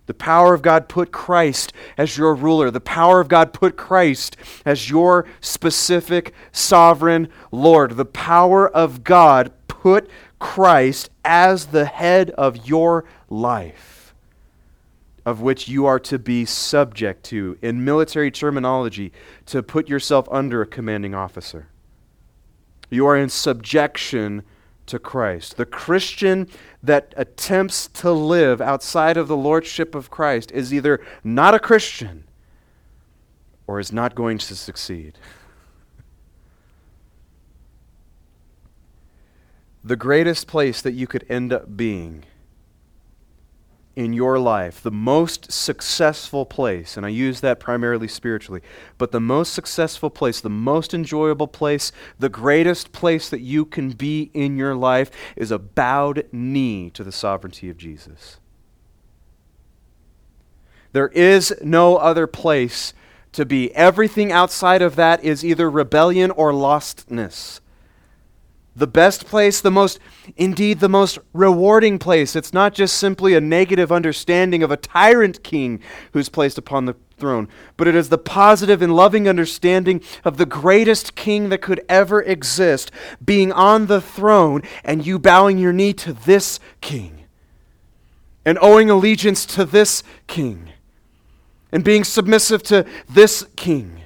The 0.06 0.14
power 0.14 0.54
of 0.54 0.62
God 0.62 0.90
put 0.90 1.12
Christ 1.12 1.72
as 1.98 2.18
your 2.18 2.34
ruler. 2.34 2.72
The 2.72 2.82
power 2.82 3.20
of 3.20 3.28
God 3.28 3.54
put 3.54 3.78
Christ 3.78 4.36
as 4.66 4.90
your 4.90 5.26
specific 5.40 6.34
sovereign 6.52 7.30
Lord. 7.52 7.96
The 7.96 8.06
power 8.06 8.68
of 8.68 9.04
God 9.04 9.52
put 9.68 10.10
Christ 10.40 11.12
as 11.24 11.68
the 11.68 11.86
head 11.86 12.32
of 12.32 12.68
your 12.68 13.06
life, 13.30 14.16
of 15.26 15.42
which 15.42 15.68
you 15.68 15.86
are 15.86 16.00
to 16.00 16.18
be 16.18 16.44
subject 16.44 17.24
to, 17.26 17.58
in 17.62 17.86
military 17.86 18.32
terminology, 18.32 19.14
to 19.46 19.62
put 19.62 19.88
yourself 19.88 20.28
under 20.32 20.62
a 20.62 20.68
commanding 20.68 21.14
officer. 21.14 21.68
You 22.90 23.06
are 23.06 23.16
in 23.16 23.30
subjection 23.30 24.44
to 24.90 25.00
Christ. 25.00 25.58
The 25.58 25.66
Christian 25.66 26.48
that 26.84 27.14
attempts 27.18 27.88
to 27.88 28.12
live 28.12 28.62
outside 28.62 29.18
of 29.18 29.28
the 29.28 29.38
lordship 29.38 29.96
of 29.96 30.10
Christ 30.10 30.52
is 30.52 30.74
either 30.74 31.00
not 31.24 31.56
a 31.56 31.60
Christian 31.60 32.26
or 33.68 33.80
is 33.80 33.92
not 33.92 34.16
going 34.16 34.38
to 34.40 34.56
succeed. 34.56 35.18
The 39.84 39.96
greatest 39.96 40.48
place 40.48 40.82
that 40.82 40.94
you 40.94 41.08
could 41.08 41.26
end 41.30 41.54
up 41.54 41.78
being 41.78 42.26
in 44.00 44.14
your 44.14 44.40
life, 44.40 44.82
the 44.82 44.90
most 44.90 45.52
successful 45.52 46.46
place, 46.46 46.96
and 46.96 47.06
I 47.06 47.10
use 47.10 47.42
that 47.42 47.60
primarily 47.60 48.08
spiritually, 48.08 48.62
but 48.98 49.12
the 49.12 49.20
most 49.20 49.52
successful 49.52 50.10
place, 50.10 50.40
the 50.40 50.50
most 50.50 50.94
enjoyable 50.94 51.48
place, 51.48 51.92
the 52.18 52.30
greatest 52.30 52.94
place 52.94 53.28
that 53.30 53.42
you 53.42 53.66
can 53.66 53.90
be 53.90 54.32
in 54.34 54.56
your 54.56 54.74
life 54.74 55.12
is 55.36 55.52
a 55.52 55.60
bowed 55.60 56.26
knee 56.32 56.90
to 56.92 57.04
the 57.04 57.12
sovereignty 57.12 57.70
of 57.70 57.76
Jesus. 57.76 58.38
There 60.94 61.10
is 61.10 61.54
no 61.62 61.98
other 61.98 62.26
place 62.26 62.94
to 63.34 63.46
be. 63.46 63.76
Everything 63.76 64.32
outside 64.32 64.82
of 64.82 64.96
that 64.96 65.22
is 65.26 65.44
either 65.44 65.70
rebellion 65.70 66.32
or 66.32 66.54
lostness 66.54 67.60
the 68.80 68.88
best 68.88 69.26
place, 69.26 69.62
the 69.62 69.72
most, 69.72 70.00
indeed, 70.36 70.80
the 70.80 70.90
most 70.90 71.20
rewarding 71.34 72.00
place. 72.00 72.36
It's 72.36 72.54
not 72.54 72.74
just 72.74 72.98
simply 72.98 73.36
a 73.36 73.42
negative 73.42 73.92
understanding 73.92 74.64
of 74.64 74.72
a 74.72 74.78
tyrant 74.78 75.44
king 75.44 75.82
who's 76.14 76.30
placed 76.30 76.58
upon 76.58 76.86
the 76.86 76.96
throne, 77.18 77.48
but 77.78 77.88
it 77.88 77.96
is 77.96 78.10
the 78.10 78.18
positive 78.18 78.82
and 78.82 78.96
loving 78.96 79.28
understanding 79.28 80.02
of 80.24 80.38
the 80.38 80.46
greatest 80.46 81.16
king 81.16 81.50
that 81.50 81.62
could 81.62 81.82
ever 81.88 82.22
exist 82.24 82.92
being 83.24 83.52
on 83.52 83.88
the 83.88 84.02
throne 84.02 84.62
and 84.84 85.06
you 85.06 85.20
bowing 85.20 85.58
your 85.58 85.74
knee 85.74 85.94
to 85.94 86.14
this 86.14 86.60
king 86.82 87.26
and 88.46 88.58
owing 88.62 88.90
allegiance 88.90 89.46
to 89.46 89.66
this 89.66 90.02
king 90.28 90.70
and 91.72 91.84
being 91.84 92.04
submissive 92.04 92.64
to 92.64 92.86
this 93.08 93.46
king 93.56 94.00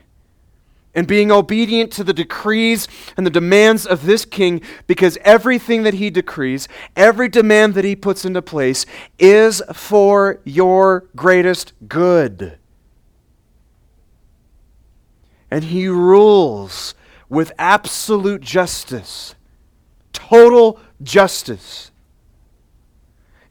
and 0.96 1.08
being 1.08 1.32
obedient 1.32 1.92
to 1.94 2.04
the 2.04 2.14
decrees 2.14 2.88
and 3.18 3.26
the 3.26 3.32
demands 3.32 3.86
of 3.86 4.06
this 4.06 4.26
king 4.26 4.62
because 4.88 5.18
everything 5.22 5.84
that 5.84 5.96
he 5.96 6.10
decrees, 6.10 6.68
every 6.96 7.28
demand 7.28 7.74
that 7.74 7.86
he 7.86 7.96
puts 7.96 8.26
into 8.26 8.42
place 8.42 8.86
is 9.18 9.62
for 9.74 10.40
your 10.44 11.06
greatest 11.16 11.74
good. 11.88 12.58
And 15.50 15.66
he 15.66 15.88
rules 15.88 16.96
with 17.30 17.52
absolute 17.58 18.42
justice, 18.42 19.36
total 20.12 20.80
justice. 21.02 21.92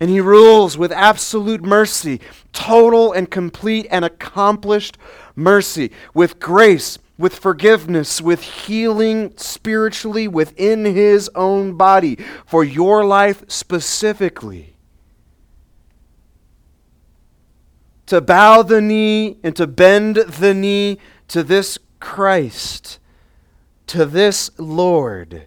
And 0.00 0.10
he 0.10 0.20
rules 0.20 0.76
with 0.76 0.90
absolute 0.90 1.62
mercy, 1.62 2.20
total 2.52 3.12
and 3.12 3.30
complete 3.30 3.86
and 3.88 4.04
accomplished 4.04 4.98
mercy, 5.36 5.92
with 6.12 6.40
grace 6.40 6.98
with 7.22 7.38
forgiveness, 7.38 8.20
with 8.20 8.42
healing 8.42 9.32
spiritually 9.36 10.26
within 10.26 10.84
his 10.84 11.30
own 11.36 11.76
body 11.76 12.18
for 12.44 12.64
your 12.64 13.04
life 13.04 13.44
specifically. 13.46 14.74
To 18.06 18.20
bow 18.20 18.62
the 18.62 18.80
knee 18.80 19.38
and 19.44 19.54
to 19.54 19.68
bend 19.68 20.16
the 20.16 20.52
knee 20.52 20.98
to 21.28 21.44
this 21.44 21.78
Christ, 22.00 22.98
to 23.86 24.04
this 24.04 24.50
Lord, 24.58 25.46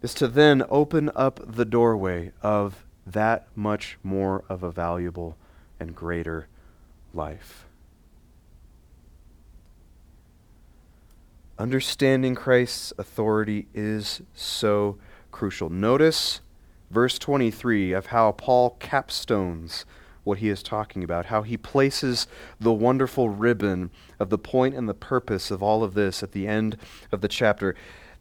is 0.00 0.14
to 0.14 0.26
then 0.26 0.62
open 0.70 1.10
up 1.14 1.38
the 1.44 1.66
doorway 1.66 2.32
of 2.40 2.82
that 3.06 3.46
much 3.54 3.98
more 4.02 4.42
of 4.48 4.62
a 4.62 4.72
valuable 4.72 5.36
and 5.78 5.94
greater 5.94 6.48
life. 7.12 7.66
Understanding 11.58 12.34
Christ's 12.34 12.92
authority 12.98 13.66
is 13.72 14.20
so 14.34 14.98
crucial. 15.30 15.70
Notice 15.70 16.40
verse 16.90 17.18
23 17.18 17.92
of 17.92 18.06
how 18.06 18.32
Paul 18.32 18.76
capstones 18.78 19.86
what 20.22 20.38
he 20.38 20.50
is 20.50 20.62
talking 20.62 21.02
about, 21.02 21.26
how 21.26 21.42
he 21.42 21.56
places 21.56 22.26
the 22.60 22.72
wonderful 22.72 23.30
ribbon 23.30 23.90
of 24.18 24.28
the 24.28 24.36
point 24.36 24.74
and 24.74 24.86
the 24.86 24.94
purpose 24.94 25.50
of 25.50 25.62
all 25.62 25.82
of 25.82 25.94
this 25.94 26.22
at 26.22 26.32
the 26.32 26.46
end 26.46 26.76
of 27.10 27.22
the 27.22 27.28
chapter 27.28 27.74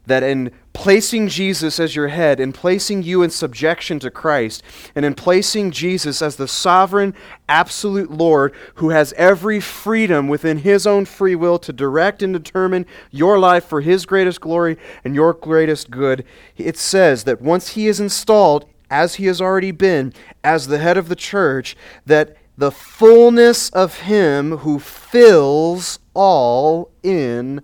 that 0.06 0.24
in 0.24 0.52
placing 0.74 1.30
Jesus 1.30 1.80
as 1.80 1.96
your 1.96 2.10
head, 2.10 2.40
in 2.40 2.52
placing 2.52 3.02
you 3.02 3.24
in 3.24 3.30
subjection 3.30 3.98
to 4.00 4.12
Christ, 4.12 4.62
and 4.94 5.06
in 5.06 5.16
placing 5.16 5.72
Jesus 5.72 6.22
as 6.22 6.36
the 6.36 6.48
sovereign, 6.48 7.14
absolute 7.48 8.12
Lord 8.12 8.54
who 8.76 8.90
has 8.90 9.14
every 9.14 9.60
freedom 9.60 10.28
within 10.28 10.60
his 10.60 10.86
own 10.86 11.06
free 11.06 11.36
will 11.36 11.58
to 11.60 11.72
direct 11.74 12.22
and 12.22 12.34
determine 12.34 12.86
your 13.10 13.40
life 13.40 13.66
for 13.66 13.82
his 13.82 14.06
greatest 14.06 14.42
glory 14.42 14.78
and 15.04 15.16
your 15.16 15.34
greatest 15.34 15.90
good, 15.90 16.26
it 16.58 16.78
says 16.78 17.24
that 17.24 17.42
once 17.42 17.70
he 17.70 17.88
is 17.88 18.00
installed, 18.00 18.66
as 18.90 19.16
he 19.16 19.26
has 19.26 19.42
already 19.42 19.72
been, 19.72 20.14
as 20.44 20.68
the 20.68 20.78
head 20.78 20.98
of 20.98 21.10
the 21.10 21.16
church, 21.16 21.76
that 22.06 22.38
the 22.58 22.72
fullness 22.72 23.70
of 23.72 24.02
him 24.02 24.58
who 24.58 24.78
fills 24.80 26.00
all 26.14 26.92
in 27.02 27.62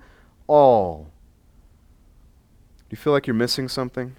all 0.48 1.11
you 2.92 2.98
feel 2.98 3.14
like 3.14 3.26
you're 3.26 3.34
missing 3.34 3.70
something? 3.70 4.16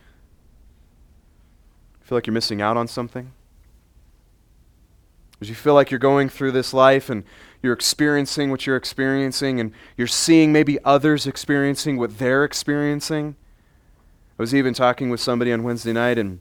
Feel 2.00 2.16
like 2.16 2.26
you're 2.26 2.34
missing 2.34 2.62
out 2.62 2.76
on 2.76 2.88
something? 2.88 3.32
As 5.40 5.48
you 5.48 5.54
feel 5.54 5.74
like 5.74 5.90
you're 5.90 6.00
going 6.00 6.28
through 6.28 6.52
this 6.52 6.72
life 6.72 7.10
and 7.10 7.24
you're 7.62 7.72
experiencing 7.72 8.50
what 8.50 8.66
you're 8.66 8.76
experiencing 8.76 9.60
and 9.60 9.72
you're 9.96 10.06
seeing 10.06 10.52
maybe 10.52 10.78
others 10.84 11.26
experiencing 11.26 11.96
what 11.96 12.18
they're 12.18 12.44
experiencing. 12.44 13.36
I 14.38 14.42
was 14.42 14.54
even 14.54 14.72
talking 14.72 15.10
with 15.10 15.20
somebody 15.20 15.52
on 15.52 15.62
Wednesday 15.62 15.92
night 15.92 16.18
and 16.18 16.40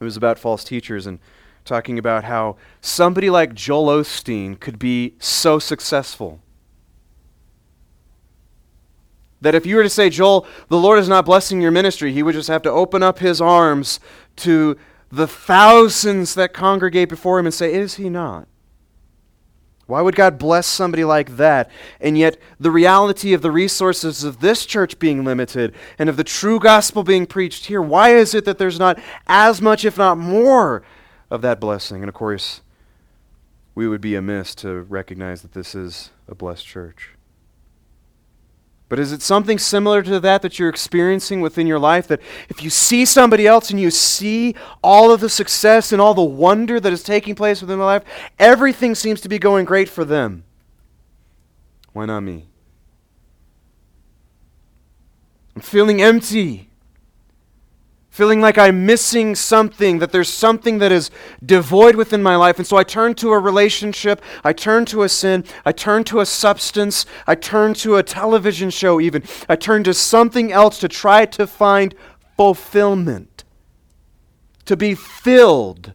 it 0.00 0.04
was 0.04 0.16
about 0.16 0.38
false 0.38 0.64
teachers 0.64 1.06
and 1.06 1.18
talking 1.64 1.98
about 1.98 2.24
how 2.24 2.56
somebody 2.80 3.28
like 3.28 3.54
Joel 3.54 4.02
Osteen 4.02 4.58
could 4.58 4.78
be 4.78 5.14
so 5.18 5.58
successful 5.58 6.40
that 9.40 9.54
if 9.54 9.66
you 9.66 9.76
were 9.76 9.82
to 9.82 9.88
say, 9.88 10.10
Joel, 10.10 10.46
the 10.68 10.78
Lord 10.78 10.98
is 10.98 11.08
not 11.08 11.24
blessing 11.24 11.60
your 11.60 11.70
ministry, 11.70 12.12
he 12.12 12.22
would 12.22 12.34
just 12.34 12.48
have 12.48 12.62
to 12.62 12.70
open 12.70 13.02
up 13.02 13.18
his 13.18 13.40
arms 13.40 14.00
to 14.36 14.76
the 15.10 15.26
thousands 15.26 16.34
that 16.34 16.52
congregate 16.52 17.08
before 17.08 17.38
him 17.38 17.46
and 17.46 17.54
say, 17.54 17.72
Is 17.72 17.94
he 17.94 18.08
not? 18.08 18.48
Why 19.86 20.02
would 20.02 20.16
God 20.16 20.38
bless 20.38 20.66
somebody 20.66 21.02
like 21.02 21.38
that? 21.38 21.70
And 21.98 22.18
yet, 22.18 22.36
the 22.60 22.70
reality 22.70 23.32
of 23.32 23.40
the 23.40 23.50
resources 23.50 24.22
of 24.22 24.40
this 24.40 24.66
church 24.66 24.98
being 24.98 25.24
limited 25.24 25.74
and 25.98 26.10
of 26.10 26.18
the 26.18 26.24
true 26.24 26.58
gospel 26.58 27.02
being 27.02 27.24
preached 27.24 27.66
here, 27.66 27.80
why 27.80 28.10
is 28.14 28.34
it 28.34 28.44
that 28.44 28.58
there's 28.58 28.78
not 28.78 29.00
as 29.26 29.62
much, 29.62 29.86
if 29.86 29.96
not 29.96 30.18
more, 30.18 30.82
of 31.30 31.40
that 31.40 31.58
blessing? 31.58 32.02
And 32.02 32.08
of 32.10 32.14
course, 32.14 32.60
we 33.74 33.88
would 33.88 34.02
be 34.02 34.14
amiss 34.14 34.54
to 34.56 34.82
recognize 34.82 35.40
that 35.40 35.52
this 35.52 35.74
is 35.74 36.10
a 36.28 36.34
blessed 36.34 36.66
church. 36.66 37.12
But 38.88 38.98
is 38.98 39.12
it 39.12 39.20
something 39.20 39.58
similar 39.58 40.02
to 40.02 40.18
that 40.20 40.40
that 40.42 40.58
you're 40.58 40.70
experiencing 40.70 41.40
within 41.40 41.66
your 41.66 41.78
life? 41.78 42.08
That 42.08 42.20
if 42.48 42.62
you 42.62 42.70
see 42.70 43.04
somebody 43.04 43.46
else 43.46 43.70
and 43.70 43.78
you 43.78 43.90
see 43.90 44.54
all 44.82 45.10
of 45.10 45.20
the 45.20 45.28
success 45.28 45.92
and 45.92 46.00
all 46.00 46.14
the 46.14 46.22
wonder 46.22 46.80
that 46.80 46.92
is 46.92 47.02
taking 47.02 47.34
place 47.34 47.60
within 47.60 47.78
their 47.78 47.86
life, 47.86 48.04
everything 48.38 48.94
seems 48.94 49.20
to 49.20 49.28
be 49.28 49.38
going 49.38 49.66
great 49.66 49.88
for 49.90 50.04
them. 50.04 50.44
Why 51.92 52.06
not 52.06 52.20
me? 52.20 52.46
I'm 55.54 55.62
feeling 55.62 56.00
empty 56.00 56.67
feeling 58.10 58.40
like 58.40 58.58
I'm 58.58 58.86
missing 58.86 59.34
something, 59.34 59.98
that 59.98 60.12
there's 60.12 60.28
something 60.28 60.78
that 60.78 60.90
is 60.90 61.10
devoid 61.44 61.94
within 61.94 62.22
my 62.22 62.36
life. 62.36 62.58
And 62.58 62.66
so 62.66 62.76
I 62.76 62.84
turn 62.84 63.14
to 63.16 63.32
a 63.32 63.38
relationship, 63.38 64.22
I 64.42 64.52
turn 64.52 64.86
to 64.86 65.02
a 65.02 65.08
sin, 65.08 65.44
I 65.64 65.72
turn 65.72 66.04
to 66.04 66.20
a 66.20 66.26
substance, 66.26 67.06
I 67.26 67.34
turn 67.34 67.74
to 67.74 67.96
a 67.96 68.02
television 68.02 68.70
show, 68.70 69.00
even. 69.00 69.22
I 69.48 69.56
turn 69.56 69.84
to 69.84 69.94
something 69.94 70.52
else 70.52 70.80
to 70.80 70.88
try 70.88 71.26
to 71.26 71.46
find 71.46 71.94
fulfillment. 72.36 73.44
To 74.64 74.76
be 74.76 74.94
filled 74.94 75.92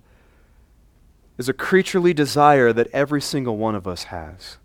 is 1.38 1.49
a 1.49 1.54
creaturely 1.54 2.13
desire 2.13 2.71
that 2.73 2.88
every 2.93 3.21
single 3.21 3.58
one 3.58 3.76
of 3.76 3.88
us 3.88 4.06
has. 4.06 4.58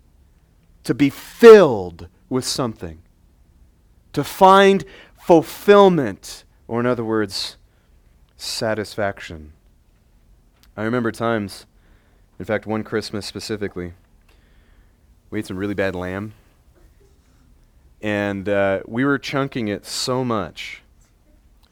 To 0.83 0.93
be 0.93 1.09
filled 1.09 2.07
with 2.29 2.45
something. 2.45 3.01
To 4.13 4.23
find 4.23 4.85
fulfillment 5.19 6.45
or, 6.69 6.79
in 6.79 6.85
other 6.85 7.03
words, 7.03 7.57
satisfaction. 8.37 9.51
I 10.77 10.83
remember 10.83 11.11
times, 11.11 11.65
in 12.37 12.45
fact, 12.45 12.67
one 12.67 12.83
Christmas 12.83 13.25
specifically, 13.25 13.93
we 15.31 15.39
ate 15.39 15.47
some 15.47 15.57
really 15.57 15.73
bad 15.73 15.95
lamb. 15.95 16.33
And 18.01 18.47
uh, 18.47 18.81
we 18.85 19.03
were 19.03 19.17
chunking 19.17 19.67
it 19.67 19.83
so 19.83 20.23
much. 20.23 20.83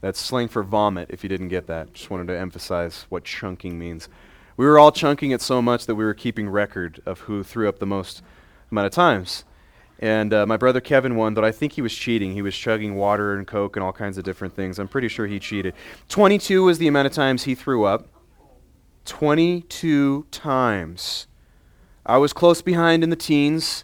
That's 0.02 0.20
slang 0.20 0.48
for 0.48 0.64
vomit, 0.64 1.12
if 1.12 1.24
you 1.24 1.30
didn't 1.30 1.50
get 1.50 1.68
that. 1.68 1.94
Just 1.94 2.10
wanted 2.10 2.28
to 2.28 2.38
emphasize 2.38 3.06
what 3.10 3.24
chunking 3.24 3.78
means. 3.78 4.10
We 4.58 4.66
were 4.66 4.80
all 4.80 4.92
chunking 4.92 5.30
it 5.30 5.42
so 5.42 5.62
much 5.62 5.86
that 5.86 5.96
we 5.96 6.06
were 6.06 6.16
keeping 6.16 6.50
record 6.50 7.02
of 7.06 7.22
who 7.22 7.44
threw 7.44 7.70
up 7.70 7.78
the 7.78 7.86
most 7.86 8.24
amount 8.72 8.88
of 8.88 8.94
times. 8.94 9.46
And 10.00 10.34
uh, 10.34 10.46
my 10.46 10.58
brother 10.58 10.80
Kevin 10.80 11.16
won, 11.16 11.34
but 11.34 11.44
I 11.44 11.52
think 11.52 11.74
he 11.74 11.82
was 11.82 11.94
cheating. 11.94 12.34
He 12.34 12.42
was 12.42 12.56
chugging 12.56 12.96
water 12.96 13.34
and 13.34 13.48
Coke 13.48 13.76
and 13.76 13.84
all 13.84 13.94
kinds 13.94 14.18
of 14.18 14.24
different 14.24 14.56
things. 14.56 14.78
I'm 14.78 14.88
pretty 14.88 15.08
sure 15.08 15.26
he 15.26 15.40
cheated. 15.40 15.74
22 16.10 16.64
was 16.64 16.78
the 16.78 16.88
amount 16.88 17.08
of 17.08 17.14
times 17.14 17.44
he 17.44 17.56
threw 17.56 17.86
up. 17.86 18.08
22 19.06 20.28
times. 20.30 21.28
I 22.06 22.18
was 22.18 22.32
close 22.34 22.62
behind 22.62 23.04
in 23.04 23.10
the 23.10 23.16
teens. 23.16 23.84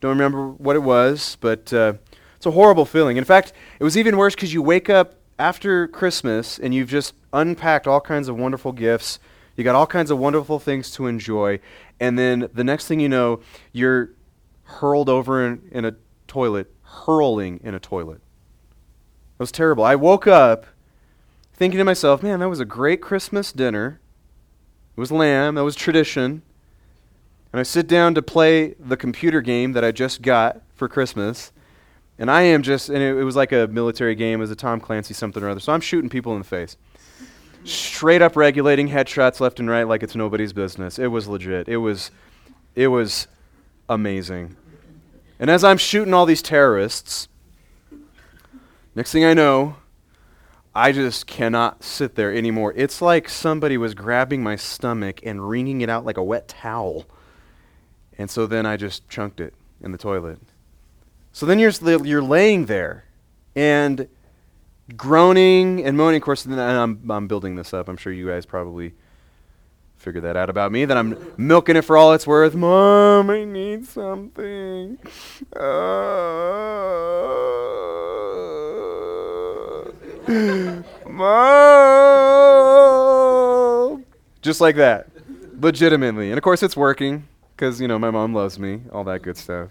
Don't 0.00 0.10
remember 0.10 0.48
what 0.48 0.74
it 0.74 0.80
was, 0.80 1.36
but 1.40 1.72
uh, 1.72 1.94
it's 2.36 2.46
a 2.46 2.50
horrible 2.50 2.84
feeling. 2.84 3.16
In 3.16 3.24
fact, 3.24 3.52
it 3.78 3.84
was 3.84 3.96
even 3.96 4.16
worse 4.16 4.34
because 4.34 4.52
you 4.52 4.62
wake 4.62 4.90
up 4.90 5.14
after 5.38 5.86
Christmas 5.86 6.58
and 6.58 6.74
you've 6.74 6.88
just 6.88 7.14
unpacked 7.32 7.86
all 7.86 8.00
kinds 8.00 8.28
of 8.28 8.36
wonderful 8.36 8.72
gifts. 8.72 9.20
You 9.56 9.64
got 9.64 9.74
all 9.74 9.86
kinds 9.86 10.10
of 10.10 10.18
wonderful 10.18 10.58
things 10.58 10.90
to 10.92 11.06
enjoy. 11.06 11.60
And 12.00 12.18
then 12.18 12.48
the 12.52 12.64
next 12.64 12.88
thing 12.88 12.98
you 13.00 13.08
know, 13.08 13.40
you're 13.72 14.10
hurled 14.72 15.08
over 15.08 15.46
in, 15.46 15.68
in 15.70 15.84
a 15.84 15.94
toilet, 16.26 16.72
hurling 16.82 17.60
in 17.62 17.74
a 17.74 17.80
toilet. 17.80 18.20
It 19.34 19.38
was 19.38 19.52
terrible. 19.52 19.84
I 19.84 19.94
woke 19.94 20.26
up 20.26 20.66
thinking 21.52 21.78
to 21.78 21.84
myself, 21.84 22.22
man, 22.22 22.40
that 22.40 22.48
was 22.48 22.60
a 22.60 22.64
great 22.64 23.00
Christmas 23.00 23.52
dinner. 23.52 24.00
It 24.96 25.00
was 25.00 25.12
lamb, 25.12 25.54
that 25.54 25.64
was 25.64 25.76
tradition. 25.76 26.42
And 27.52 27.60
I 27.60 27.62
sit 27.62 27.86
down 27.86 28.14
to 28.14 28.22
play 28.22 28.74
the 28.78 28.96
computer 28.96 29.40
game 29.40 29.72
that 29.72 29.84
I 29.84 29.92
just 29.92 30.22
got 30.22 30.62
for 30.74 30.88
Christmas. 30.88 31.52
And 32.18 32.30
I 32.30 32.42
am 32.42 32.62
just, 32.62 32.88
and 32.88 32.98
it, 32.98 33.16
it 33.16 33.24
was 33.24 33.36
like 33.36 33.52
a 33.52 33.66
military 33.66 34.14
game, 34.14 34.40
was 34.40 34.50
a 34.50 34.56
Tom 34.56 34.80
Clancy 34.80 35.14
something 35.14 35.42
or 35.42 35.48
other. 35.48 35.60
So 35.60 35.72
I'm 35.72 35.80
shooting 35.80 36.08
people 36.08 36.32
in 36.32 36.38
the 36.38 36.44
face. 36.44 36.76
Straight 37.64 38.22
up 38.22 38.36
regulating 38.36 38.88
headshots 38.88 39.38
left 39.38 39.60
and 39.60 39.68
right 39.68 39.86
like 39.86 40.02
it's 40.02 40.14
nobody's 40.14 40.52
business. 40.52 40.98
It 40.98 41.08
was 41.08 41.28
legit. 41.28 41.68
It 41.68 41.76
was, 41.76 42.10
it 42.74 42.88
was 42.88 43.28
amazing. 43.88 44.56
And 45.42 45.50
as 45.50 45.64
I'm 45.64 45.76
shooting 45.76 46.14
all 46.14 46.24
these 46.24 46.40
terrorists, 46.40 47.26
next 48.94 49.10
thing 49.10 49.24
I 49.24 49.34
know, 49.34 49.74
I 50.72 50.92
just 50.92 51.26
cannot 51.26 51.82
sit 51.82 52.14
there 52.14 52.32
anymore. 52.32 52.72
It's 52.76 53.02
like 53.02 53.28
somebody 53.28 53.76
was 53.76 53.92
grabbing 53.92 54.44
my 54.44 54.54
stomach 54.54 55.18
and 55.24 55.48
wringing 55.48 55.80
it 55.80 55.88
out 55.88 56.04
like 56.04 56.16
a 56.16 56.22
wet 56.22 56.46
towel. 56.46 57.06
And 58.16 58.30
so 58.30 58.46
then 58.46 58.66
I 58.66 58.76
just 58.76 59.08
chunked 59.08 59.40
it 59.40 59.52
in 59.80 59.90
the 59.90 59.98
toilet. 59.98 60.38
So 61.32 61.44
then 61.44 61.58
you're, 61.58 61.72
you're 62.04 62.22
laying 62.22 62.66
there 62.66 63.06
and 63.56 64.06
groaning 64.96 65.84
and 65.84 65.96
moaning. 65.96 66.18
Of 66.18 66.22
course, 66.22 66.44
and 66.44 66.60
I'm, 66.60 67.10
I'm 67.10 67.26
building 67.26 67.56
this 67.56 67.74
up. 67.74 67.88
I'm 67.88 67.96
sure 67.96 68.12
you 68.12 68.28
guys 68.28 68.46
probably 68.46 68.94
figure 70.02 70.20
that 70.20 70.36
out 70.36 70.50
about 70.50 70.72
me, 70.72 70.84
that 70.84 70.96
I'm 70.96 71.16
milking 71.36 71.76
it 71.76 71.82
for 71.82 71.96
all 71.96 72.12
it's 72.12 72.26
worth. 72.26 72.56
Mom, 72.56 73.30
I 73.30 73.44
need 73.44 73.86
something. 73.86 74.98
Uh, 75.54 75.62
mom! 81.08 81.64
Just 84.42 84.60
like 84.60 84.74
that. 84.76 85.06
Legitimately. 85.60 86.30
And 86.30 86.38
of 86.38 86.42
course, 86.42 86.64
it's 86.64 86.76
working 86.76 87.28
because, 87.54 87.80
you 87.80 87.86
know, 87.86 87.98
my 87.98 88.10
mom 88.10 88.34
loves 88.34 88.58
me, 88.58 88.80
all 88.92 89.04
that 89.04 89.22
good 89.22 89.36
stuff. 89.36 89.68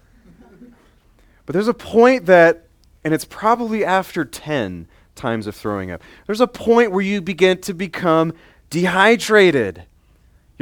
But 1.46 1.54
there's 1.54 1.68
a 1.68 1.74
point 1.74 2.28
that, 2.28 2.68
and 3.04 3.14
it's 3.14 3.26
probably 3.26 3.84
after 3.84 4.24
10 4.24 4.88
times 5.16 5.46
of 5.48 5.56
throwing 5.56 5.92
up, 5.92 6.02
there's 6.26 6.40
a 6.40 6.48
point 6.48 6.94
where 6.94 7.02
you 7.02 7.22
begin 7.22 7.60
to 7.62 7.74
become 7.74 8.34
dehydrated. 8.70 9.84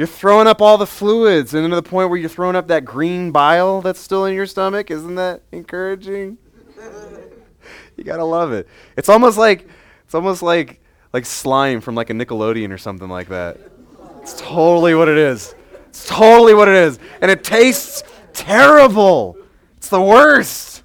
You're 0.00 0.06
throwing 0.06 0.46
up 0.46 0.62
all 0.62 0.78
the 0.78 0.86
fluids, 0.86 1.52
and 1.52 1.62
then 1.62 1.68
to 1.68 1.76
the 1.76 1.82
point 1.82 2.08
where 2.08 2.18
you're 2.18 2.30
throwing 2.30 2.56
up 2.56 2.68
that 2.68 2.86
green 2.86 3.32
bile 3.32 3.82
that's 3.82 4.00
still 4.00 4.24
in 4.24 4.34
your 4.34 4.46
stomach. 4.46 4.90
Isn't 4.90 5.16
that 5.16 5.42
encouraging? 5.52 6.38
you 7.98 8.04
gotta 8.04 8.24
love 8.24 8.50
it. 8.50 8.66
It's 8.96 9.10
almost 9.10 9.36
like 9.36 9.68
it's 10.06 10.14
almost 10.14 10.42
like 10.42 10.80
like 11.12 11.26
slime 11.26 11.82
from 11.82 11.96
like 11.96 12.08
a 12.08 12.14
Nickelodeon 12.14 12.72
or 12.72 12.78
something 12.78 13.10
like 13.10 13.28
that. 13.28 13.58
It's 14.22 14.40
totally 14.40 14.94
what 14.94 15.10
it 15.10 15.18
is. 15.18 15.54
It's 15.88 16.06
totally 16.06 16.54
what 16.54 16.68
it 16.68 16.76
is, 16.76 16.98
and 17.20 17.30
it 17.30 17.44
tastes 17.44 18.02
terrible. 18.32 19.36
It's 19.76 19.90
the 19.90 20.00
worst. 20.00 20.82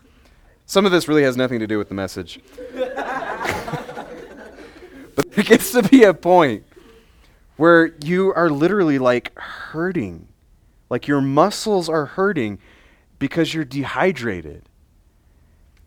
Some 0.65 0.85
of 0.85 0.91
this 0.91 1.07
really 1.07 1.23
has 1.23 1.37
nothing 1.37 1.59
to 1.59 1.67
do 1.67 1.77
with 1.77 1.87
the 1.87 1.95
message. 1.95 2.41
but 2.75 2.91
there 5.31 5.45
gets 5.45 5.71
to 5.71 5.83
be 5.83 6.03
a 6.03 6.13
point 6.13 6.65
where 7.57 7.93
you 8.03 8.33
are 8.33 8.49
literally 8.49 8.99
like 8.99 9.37
hurting. 9.37 10.27
Like 10.89 11.07
your 11.07 11.21
muscles 11.21 11.89
are 11.89 12.05
hurting 12.05 12.59
because 13.19 13.53
you're 13.53 13.65
dehydrated. 13.65 14.63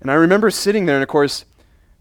And 0.00 0.10
I 0.10 0.14
remember 0.14 0.50
sitting 0.50 0.86
there, 0.86 0.96
and 0.96 1.02
of 1.02 1.08
course, 1.08 1.44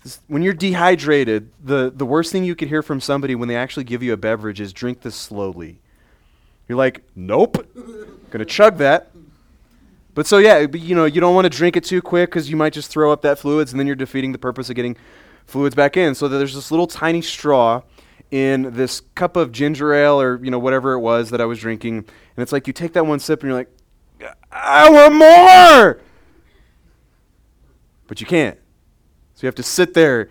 this, 0.03 0.19
when 0.27 0.41
you're 0.41 0.53
dehydrated, 0.53 1.51
the, 1.63 1.91
the 1.93 2.06
worst 2.06 2.32
thing 2.32 2.43
you 2.43 2.56
could 2.56 2.67
hear 2.67 2.84
from 2.84 3.01
somebody 3.01 3.36
when 3.36 3.47
they 3.47 3.56
actually 3.56 3.84
give 3.84 4.03
you 4.03 4.13
a 4.13 4.17
beverage 4.17 4.62
is 4.62 4.71
drink 4.71 5.01
this 5.01 5.15
slowly. 5.15 5.80
You're 6.67 6.77
like, 6.77 7.03
nope, 7.15 7.65
gonna 8.30 8.45
chug 8.45 8.77
that. 8.77 9.12
But 10.13 10.27
so 10.27 10.38
yeah, 10.38 10.65
you 10.73 10.95
know, 10.95 11.06
you 11.06 11.21
don't 11.21 11.36
want 11.36 11.45
to 11.45 11.49
drink 11.49 11.77
it 11.77 11.84
too 11.84 12.01
quick 12.01 12.30
because 12.30 12.49
you 12.49 12.56
might 12.56 12.73
just 12.73 12.89
throw 12.89 13.12
up 13.12 13.21
that 13.21 13.39
fluids, 13.39 13.71
and 13.71 13.80
then 13.80 13.88
you're 13.88 13.95
defeating 13.95 14.32
the 14.32 14.38
purpose 14.38 14.69
of 14.69 14.75
getting 14.75 14.97
fluids 15.45 15.75
back 15.75 15.95
in. 15.95 16.15
So 16.15 16.27
there's 16.27 16.56
this 16.56 16.71
little 16.71 16.88
tiny 16.88 17.21
straw 17.21 17.82
in 18.32 18.74
this 18.74 19.02
cup 19.16 19.36
of 19.38 19.52
ginger 19.52 19.94
ale 19.94 20.20
or 20.22 20.44
you 20.44 20.52
know 20.52 20.60
whatever 20.60 20.94
it 20.94 21.00
was 21.00 21.30
that 21.30 21.42
I 21.42 21.46
was 21.46 21.60
drinking, 21.60 21.98
and 21.98 22.08
it's 22.38 22.52
like 22.52 22.68
you 22.68 22.74
take 22.74 22.94
that 22.94 23.06
one 23.06 23.20
sip 23.20 23.42
and 23.42 23.50
you're 23.50 23.58
like, 23.58 23.70
I 24.52 24.90
want 24.90 25.16
more, 25.16 26.02
but 28.08 28.20
you 28.20 28.28
can't. 28.28 28.58
So 29.36 29.46
you 29.46 29.48
have 29.48 29.56
to 29.56 29.63
sit 29.63 29.94
there, 29.94 30.30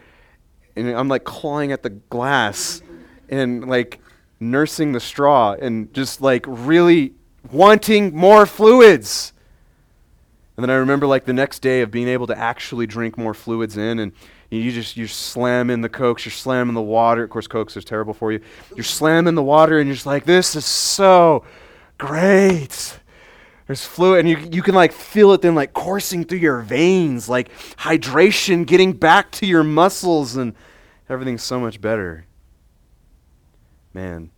and 0.74 0.88
I'm 0.90 1.08
like 1.08 1.24
clawing 1.24 1.72
at 1.72 1.82
the 1.82 1.90
glass, 1.90 2.82
and 3.28 3.68
like 3.68 4.00
nursing 4.40 4.92
the 4.92 5.00
straw, 5.00 5.52
and 5.52 5.92
just 5.94 6.20
like 6.20 6.44
really 6.48 7.14
wanting 7.50 8.14
more 8.14 8.46
fluids. 8.46 9.32
And 10.56 10.64
then 10.64 10.70
I 10.70 10.74
remember 10.74 11.06
like 11.06 11.26
the 11.26 11.32
next 11.32 11.60
day 11.60 11.82
of 11.82 11.90
being 11.90 12.08
able 12.08 12.26
to 12.26 12.36
actually 12.36 12.86
drink 12.86 13.18
more 13.18 13.34
fluids 13.34 13.76
in 13.76 13.98
and 13.98 14.12
you 14.50 14.70
just 14.72 14.96
you're 14.96 15.08
slamming 15.08 15.80
the 15.80 15.88
cokes, 15.88 16.24
you're 16.24 16.32
slamming 16.32 16.74
the 16.74 16.82
water. 16.82 17.24
Of 17.24 17.30
course, 17.30 17.46
cokes 17.46 17.76
is 17.76 17.84
terrible 17.84 18.14
for 18.14 18.32
you. 18.32 18.40
You're 18.74 18.84
slamming 18.84 19.34
the 19.34 19.42
water, 19.42 19.78
and 19.78 19.88
you're 19.88 19.94
just 19.94 20.06
like, 20.06 20.24
this 20.24 20.54
is 20.54 20.64
so 20.64 21.44
great. 21.98 23.00
There's 23.66 23.84
fluid, 23.84 24.20
and 24.20 24.28
you 24.28 24.38
you 24.52 24.62
can 24.62 24.74
like 24.74 24.92
feel 24.92 25.32
it 25.32 25.42
then 25.42 25.54
like 25.54 25.72
coursing 25.72 26.24
through 26.24 26.38
your 26.38 26.60
veins, 26.60 27.28
like 27.28 27.52
hydration 27.76 28.66
getting 28.66 28.92
back 28.92 29.32
to 29.32 29.46
your 29.46 29.64
muscles, 29.64 30.36
and 30.36 30.54
everything's 31.08 31.42
so 31.42 31.58
much 31.58 31.80
better. 31.80 32.26
Man, 33.92 34.30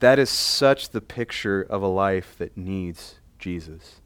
that 0.00 0.18
is 0.18 0.30
such 0.30 0.90
the 0.90 1.00
picture 1.02 1.60
of 1.62 1.82
a 1.82 1.88
life 1.88 2.34
that 2.38 2.56
needs 2.56 3.16
Jesus. 3.38 4.00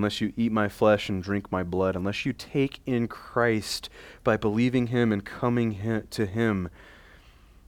Unless 0.00 0.22
you 0.22 0.32
eat 0.34 0.50
my 0.50 0.66
flesh 0.66 1.10
and 1.10 1.22
drink 1.22 1.52
my 1.52 1.62
blood, 1.62 1.94
unless 1.94 2.24
you 2.24 2.32
take 2.32 2.80
in 2.86 3.06
Christ 3.06 3.90
by 4.24 4.34
believing 4.34 4.86
him 4.86 5.12
and 5.12 5.22
coming 5.22 6.06
to 6.08 6.24
him, 6.24 6.70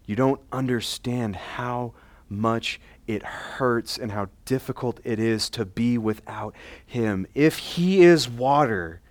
you 0.07 0.17
don't 0.17 0.41
understand 0.51 1.37
how 1.37 1.93
much 2.31 2.81
it 3.07 3.23
hurts 3.23 3.99
and 3.99 4.13
how 4.13 4.29
difficult 4.47 4.99
it 5.05 5.19
is 5.19 5.51
to 5.51 5.67
be 5.67 5.99
without 5.99 6.55
him. 6.87 7.27
If 7.35 7.59
he 7.59 8.01
is 8.01 8.31
water 8.31 9.03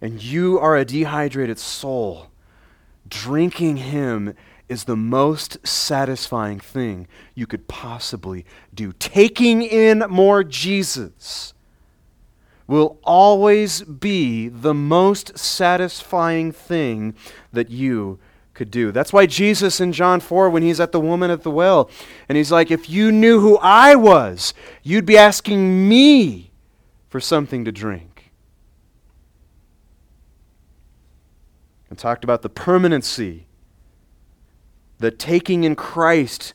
and 0.00 0.22
you 0.22 0.60
are 0.60 0.76
a 0.76 0.84
dehydrated 0.84 1.58
soul, 1.58 2.28
drinking 3.08 3.78
him 3.78 4.32
is 4.68 4.84
the 4.84 4.94
most 4.94 5.58
satisfying 5.66 6.60
thing 6.60 7.08
you 7.34 7.48
could 7.48 7.66
possibly 7.66 8.46
do. 8.72 8.92
Taking 8.92 9.62
in 9.62 10.04
more 10.08 10.44
Jesus 10.44 11.52
will 12.66 12.98
always 13.04 13.82
be 13.82 14.48
the 14.48 14.74
most 14.74 15.38
satisfying 15.38 16.52
thing 16.52 17.14
that 17.52 17.70
you 17.70 18.18
could 18.54 18.70
do. 18.70 18.90
That's 18.90 19.12
why 19.12 19.26
Jesus 19.26 19.80
in 19.80 19.92
John 19.92 20.18
4, 20.18 20.50
when 20.50 20.62
he's 20.62 20.80
at 20.80 20.90
the 20.90 21.00
woman 21.00 21.30
at 21.30 21.42
the 21.42 21.50
well, 21.50 21.90
and 22.28 22.36
he's 22.36 22.50
like, 22.50 22.70
If 22.70 22.90
you 22.90 23.12
knew 23.12 23.40
who 23.40 23.58
I 23.58 23.94
was, 23.94 24.54
you'd 24.82 25.06
be 25.06 25.18
asking 25.18 25.88
me 25.88 26.50
for 27.08 27.20
something 27.20 27.64
to 27.64 27.72
drink. 27.72 28.32
And 31.88 31.98
talked 31.98 32.24
about 32.24 32.42
the 32.42 32.48
permanency 32.48 33.46
that 34.98 35.18
taking 35.18 35.64
in 35.64 35.76
Christ 35.76 36.54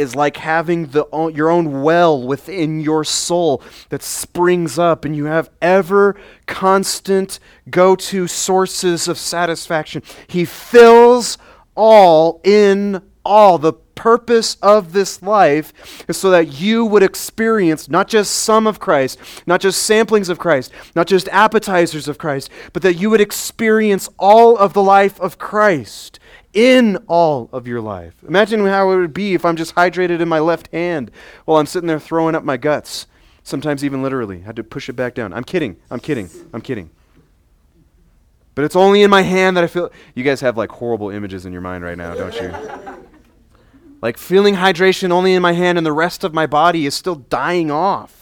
is 0.00 0.16
like 0.16 0.38
having 0.38 0.86
the, 0.86 1.04
your 1.34 1.50
own 1.50 1.82
well 1.82 2.26
within 2.26 2.80
your 2.80 3.04
soul 3.04 3.62
that 3.90 4.02
springs 4.02 4.78
up, 4.78 5.04
and 5.04 5.14
you 5.14 5.26
have 5.26 5.50
ever 5.60 6.16
constant 6.46 7.38
go 7.68 7.94
to 7.94 8.26
sources 8.26 9.06
of 9.06 9.18
satisfaction. 9.18 10.02
He 10.26 10.44
fills 10.46 11.36
all 11.74 12.40
in 12.42 13.02
all. 13.24 13.58
The 13.58 13.74
purpose 13.94 14.56
of 14.62 14.94
this 14.94 15.22
life 15.22 15.74
is 16.08 16.16
so 16.16 16.30
that 16.30 16.58
you 16.58 16.86
would 16.86 17.02
experience 17.02 17.90
not 17.90 18.08
just 18.08 18.32
some 18.32 18.66
of 18.66 18.80
Christ, 18.80 19.18
not 19.46 19.60
just 19.60 19.88
samplings 19.88 20.30
of 20.30 20.38
Christ, 20.38 20.72
not 20.96 21.06
just 21.06 21.28
appetizers 21.28 22.08
of 22.08 22.16
Christ, 22.16 22.48
but 22.72 22.80
that 22.82 22.94
you 22.94 23.10
would 23.10 23.20
experience 23.20 24.08
all 24.18 24.56
of 24.56 24.72
the 24.72 24.82
life 24.82 25.20
of 25.20 25.36
Christ 25.36 26.18
in 26.52 26.96
all 27.06 27.48
of 27.52 27.66
your 27.66 27.80
life. 27.80 28.14
Imagine 28.26 28.64
how 28.66 28.90
it 28.90 28.96
would 28.96 29.14
be 29.14 29.34
if 29.34 29.44
I'm 29.44 29.56
just 29.56 29.74
hydrated 29.74 30.20
in 30.20 30.28
my 30.28 30.40
left 30.40 30.68
hand 30.72 31.10
while 31.44 31.58
I'm 31.58 31.66
sitting 31.66 31.86
there 31.86 32.00
throwing 32.00 32.34
up 32.34 32.44
my 32.44 32.56
guts. 32.56 33.06
Sometimes 33.42 33.84
even 33.84 34.02
literally. 34.02 34.38
I 34.42 34.46
had 34.46 34.56
to 34.56 34.64
push 34.64 34.88
it 34.88 34.94
back 34.94 35.14
down. 35.14 35.32
I'm 35.32 35.44
kidding. 35.44 35.76
I'm 35.90 36.00
kidding. 36.00 36.28
I'm 36.52 36.60
kidding. 36.60 36.90
But 38.54 38.64
it's 38.64 38.76
only 38.76 39.02
in 39.02 39.10
my 39.10 39.22
hand 39.22 39.56
that 39.56 39.64
I 39.64 39.68
feel. 39.68 39.90
You 40.14 40.24
guys 40.24 40.40
have 40.40 40.56
like 40.56 40.70
horrible 40.70 41.10
images 41.10 41.46
in 41.46 41.52
your 41.52 41.62
mind 41.62 41.84
right 41.84 41.96
now, 41.96 42.14
don't 42.14 42.34
you? 42.34 42.52
like 44.02 44.18
feeling 44.18 44.56
hydration 44.56 45.10
only 45.10 45.34
in 45.34 45.42
my 45.42 45.52
hand 45.52 45.78
and 45.78 45.86
the 45.86 45.92
rest 45.92 46.24
of 46.24 46.34
my 46.34 46.46
body 46.46 46.84
is 46.84 46.94
still 46.94 47.14
dying 47.14 47.70
off. 47.70 48.19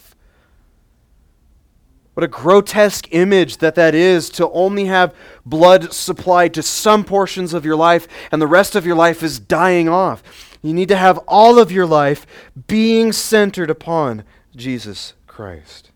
What 2.18 2.24
a 2.24 2.26
grotesque 2.26 3.06
image 3.12 3.58
that 3.58 3.76
that 3.76 3.94
is 3.94 4.28
to 4.30 4.50
only 4.50 4.86
have 4.86 5.14
blood 5.46 5.92
supplied 5.92 6.52
to 6.54 6.64
some 6.64 7.04
portions 7.04 7.54
of 7.54 7.64
your 7.64 7.76
life 7.76 8.08
and 8.32 8.42
the 8.42 8.46
rest 8.48 8.74
of 8.74 8.84
your 8.84 8.96
life 8.96 9.22
is 9.22 9.38
dying 9.38 9.88
off. 9.88 10.58
You 10.60 10.74
need 10.74 10.88
to 10.88 10.96
have 10.96 11.18
all 11.28 11.60
of 11.60 11.70
your 11.70 11.86
life 11.86 12.26
being 12.66 13.12
centered 13.12 13.70
upon 13.70 14.24
Jesus 14.56 15.14
Christ. 15.28 15.92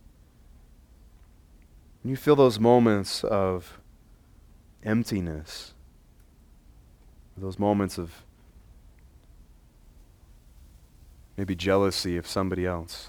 When 2.05 2.11
you 2.11 2.17
feel 2.17 2.37
those 2.37 2.61
moments 2.61 3.25
of 3.25 3.81
emptiness, 4.85 5.75
those 7.37 7.59
moments 7.59 7.99
of 7.99 8.23
maybe 11.37 11.57
jealousy 11.57 12.17
of 12.17 12.29
somebody 12.29 12.65
else, 12.65 13.09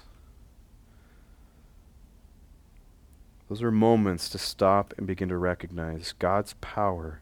Those 3.48 3.62
are 3.62 3.70
moments 3.70 4.28
to 4.30 4.38
stop 4.38 4.94
and 4.96 5.06
begin 5.06 5.28
to 5.28 5.36
recognize 5.36 6.14
God's 6.18 6.54
power 6.60 7.20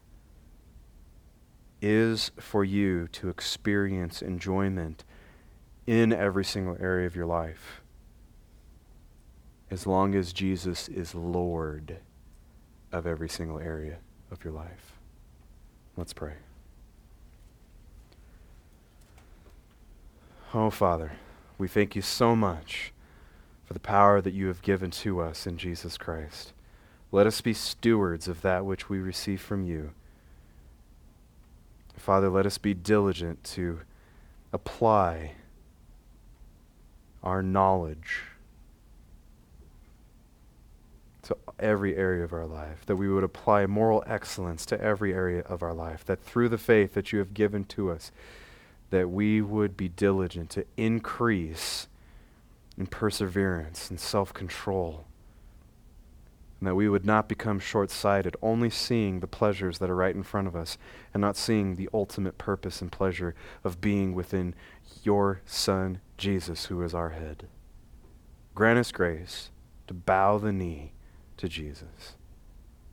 is 1.81 2.31
for 2.39 2.63
you 2.63 3.09
to 3.09 3.27
experience 3.27 4.21
enjoyment 4.21 5.03
in 5.85 6.13
every 6.13 6.45
single 6.45 6.77
area 6.79 7.05
of 7.05 7.15
your 7.15 7.25
life 7.25 7.81
as 9.69 9.85
long 9.85 10.15
as 10.15 10.31
Jesus 10.31 10.87
is 10.87 11.15
Lord 11.15 11.97
of 12.91 13.07
every 13.07 13.27
single 13.27 13.59
area 13.59 13.97
of 14.31 14.43
your 14.43 14.53
life. 14.53 14.93
Let's 15.97 16.13
pray. 16.13 16.33
Oh, 20.53 20.69
Father, 20.69 21.13
we 21.57 21.67
thank 21.67 21.95
you 21.95 22.03
so 22.03 22.35
much 22.35 22.92
for 23.73 23.79
the 23.79 23.87
power 23.87 24.21
that 24.21 24.35
you 24.35 24.45
have 24.47 24.61
given 24.61 24.91
to 24.91 25.19
us 25.19 25.47
in 25.47 25.57
Jesus 25.57 25.97
Christ. 25.97 26.53
Let 27.11 27.25
us 27.25 27.41
be 27.41 27.55
stewards 27.55 28.27
of 28.27 28.43
that 28.43 28.65
which 28.65 28.87
we 28.87 28.99
receive 28.99 29.41
from 29.41 29.65
you. 29.65 29.93
Father, 31.97 32.29
let 32.29 32.45
us 32.45 32.59
be 32.59 32.75
diligent 32.75 33.43
to 33.45 33.79
apply 34.51 35.31
our 37.23 37.41
knowledge 37.41 38.21
to 41.23 41.35
every 41.57 41.95
area 41.97 42.23
of 42.23 42.31
our 42.31 42.45
life, 42.45 42.85
that 42.85 42.97
we 42.97 43.09
would 43.09 43.23
apply 43.23 43.65
moral 43.65 44.03
excellence 44.05 44.67
to 44.67 44.79
every 44.79 45.15
area 45.15 45.41
of 45.41 45.63
our 45.63 45.73
life, 45.73 46.05
that 46.05 46.21
through 46.21 46.49
the 46.49 46.59
faith 46.59 46.93
that 46.93 47.11
you 47.11 47.17
have 47.17 47.33
given 47.33 47.63
to 47.65 47.89
us, 47.89 48.11
that 48.91 49.09
we 49.09 49.41
would 49.41 49.75
be 49.75 49.89
diligent 49.89 50.51
to 50.51 50.63
increase 50.77 51.87
and 52.77 52.89
perseverance 52.89 53.89
and 53.89 53.99
self 53.99 54.33
control. 54.33 55.05
And 56.59 56.67
that 56.67 56.75
we 56.75 56.87
would 56.87 57.05
not 57.05 57.27
become 57.27 57.59
short 57.59 57.91
sighted, 57.91 58.37
only 58.41 58.69
seeing 58.69 59.19
the 59.19 59.27
pleasures 59.27 59.79
that 59.79 59.89
are 59.89 59.95
right 59.95 60.15
in 60.15 60.23
front 60.23 60.47
of 60.47 60.55
us 60.55 60.77
and 61.13 61.19
not 61.19 61.35
seeing 61.35 61.75
the 61.75 61.89
ultimate 61.93 62.37
purpose 62.37 62.81
and 62.81 62.91
pleasure 62.91 63.35
of 63.65 63.81
being 63.81 64.13
within 64.13 64.55
your 65.03 65.41
Son, 65.45 65.99
Jesus, 66.17 66.65
who 66.67 66.81
is 66.81 66.93
our 66.93 67.09
head. 67.09 67.47
Grant 68.55 68.79
us 68.79 68.91
grace 68.91 69.49
to 69.87 69.93
bow 69.93 70.37
the 70.37 70.53
knee 70.53 70.93
to 71.37 71.49
Jesus. 71.49 72.15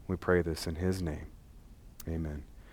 We 0.09 0.17
pray 0.17 0.43
this 0.43 0.67
in 0.67 0.77
his 0.77 1.01
name. 1.01 1.27
Amen. 2.09 2.50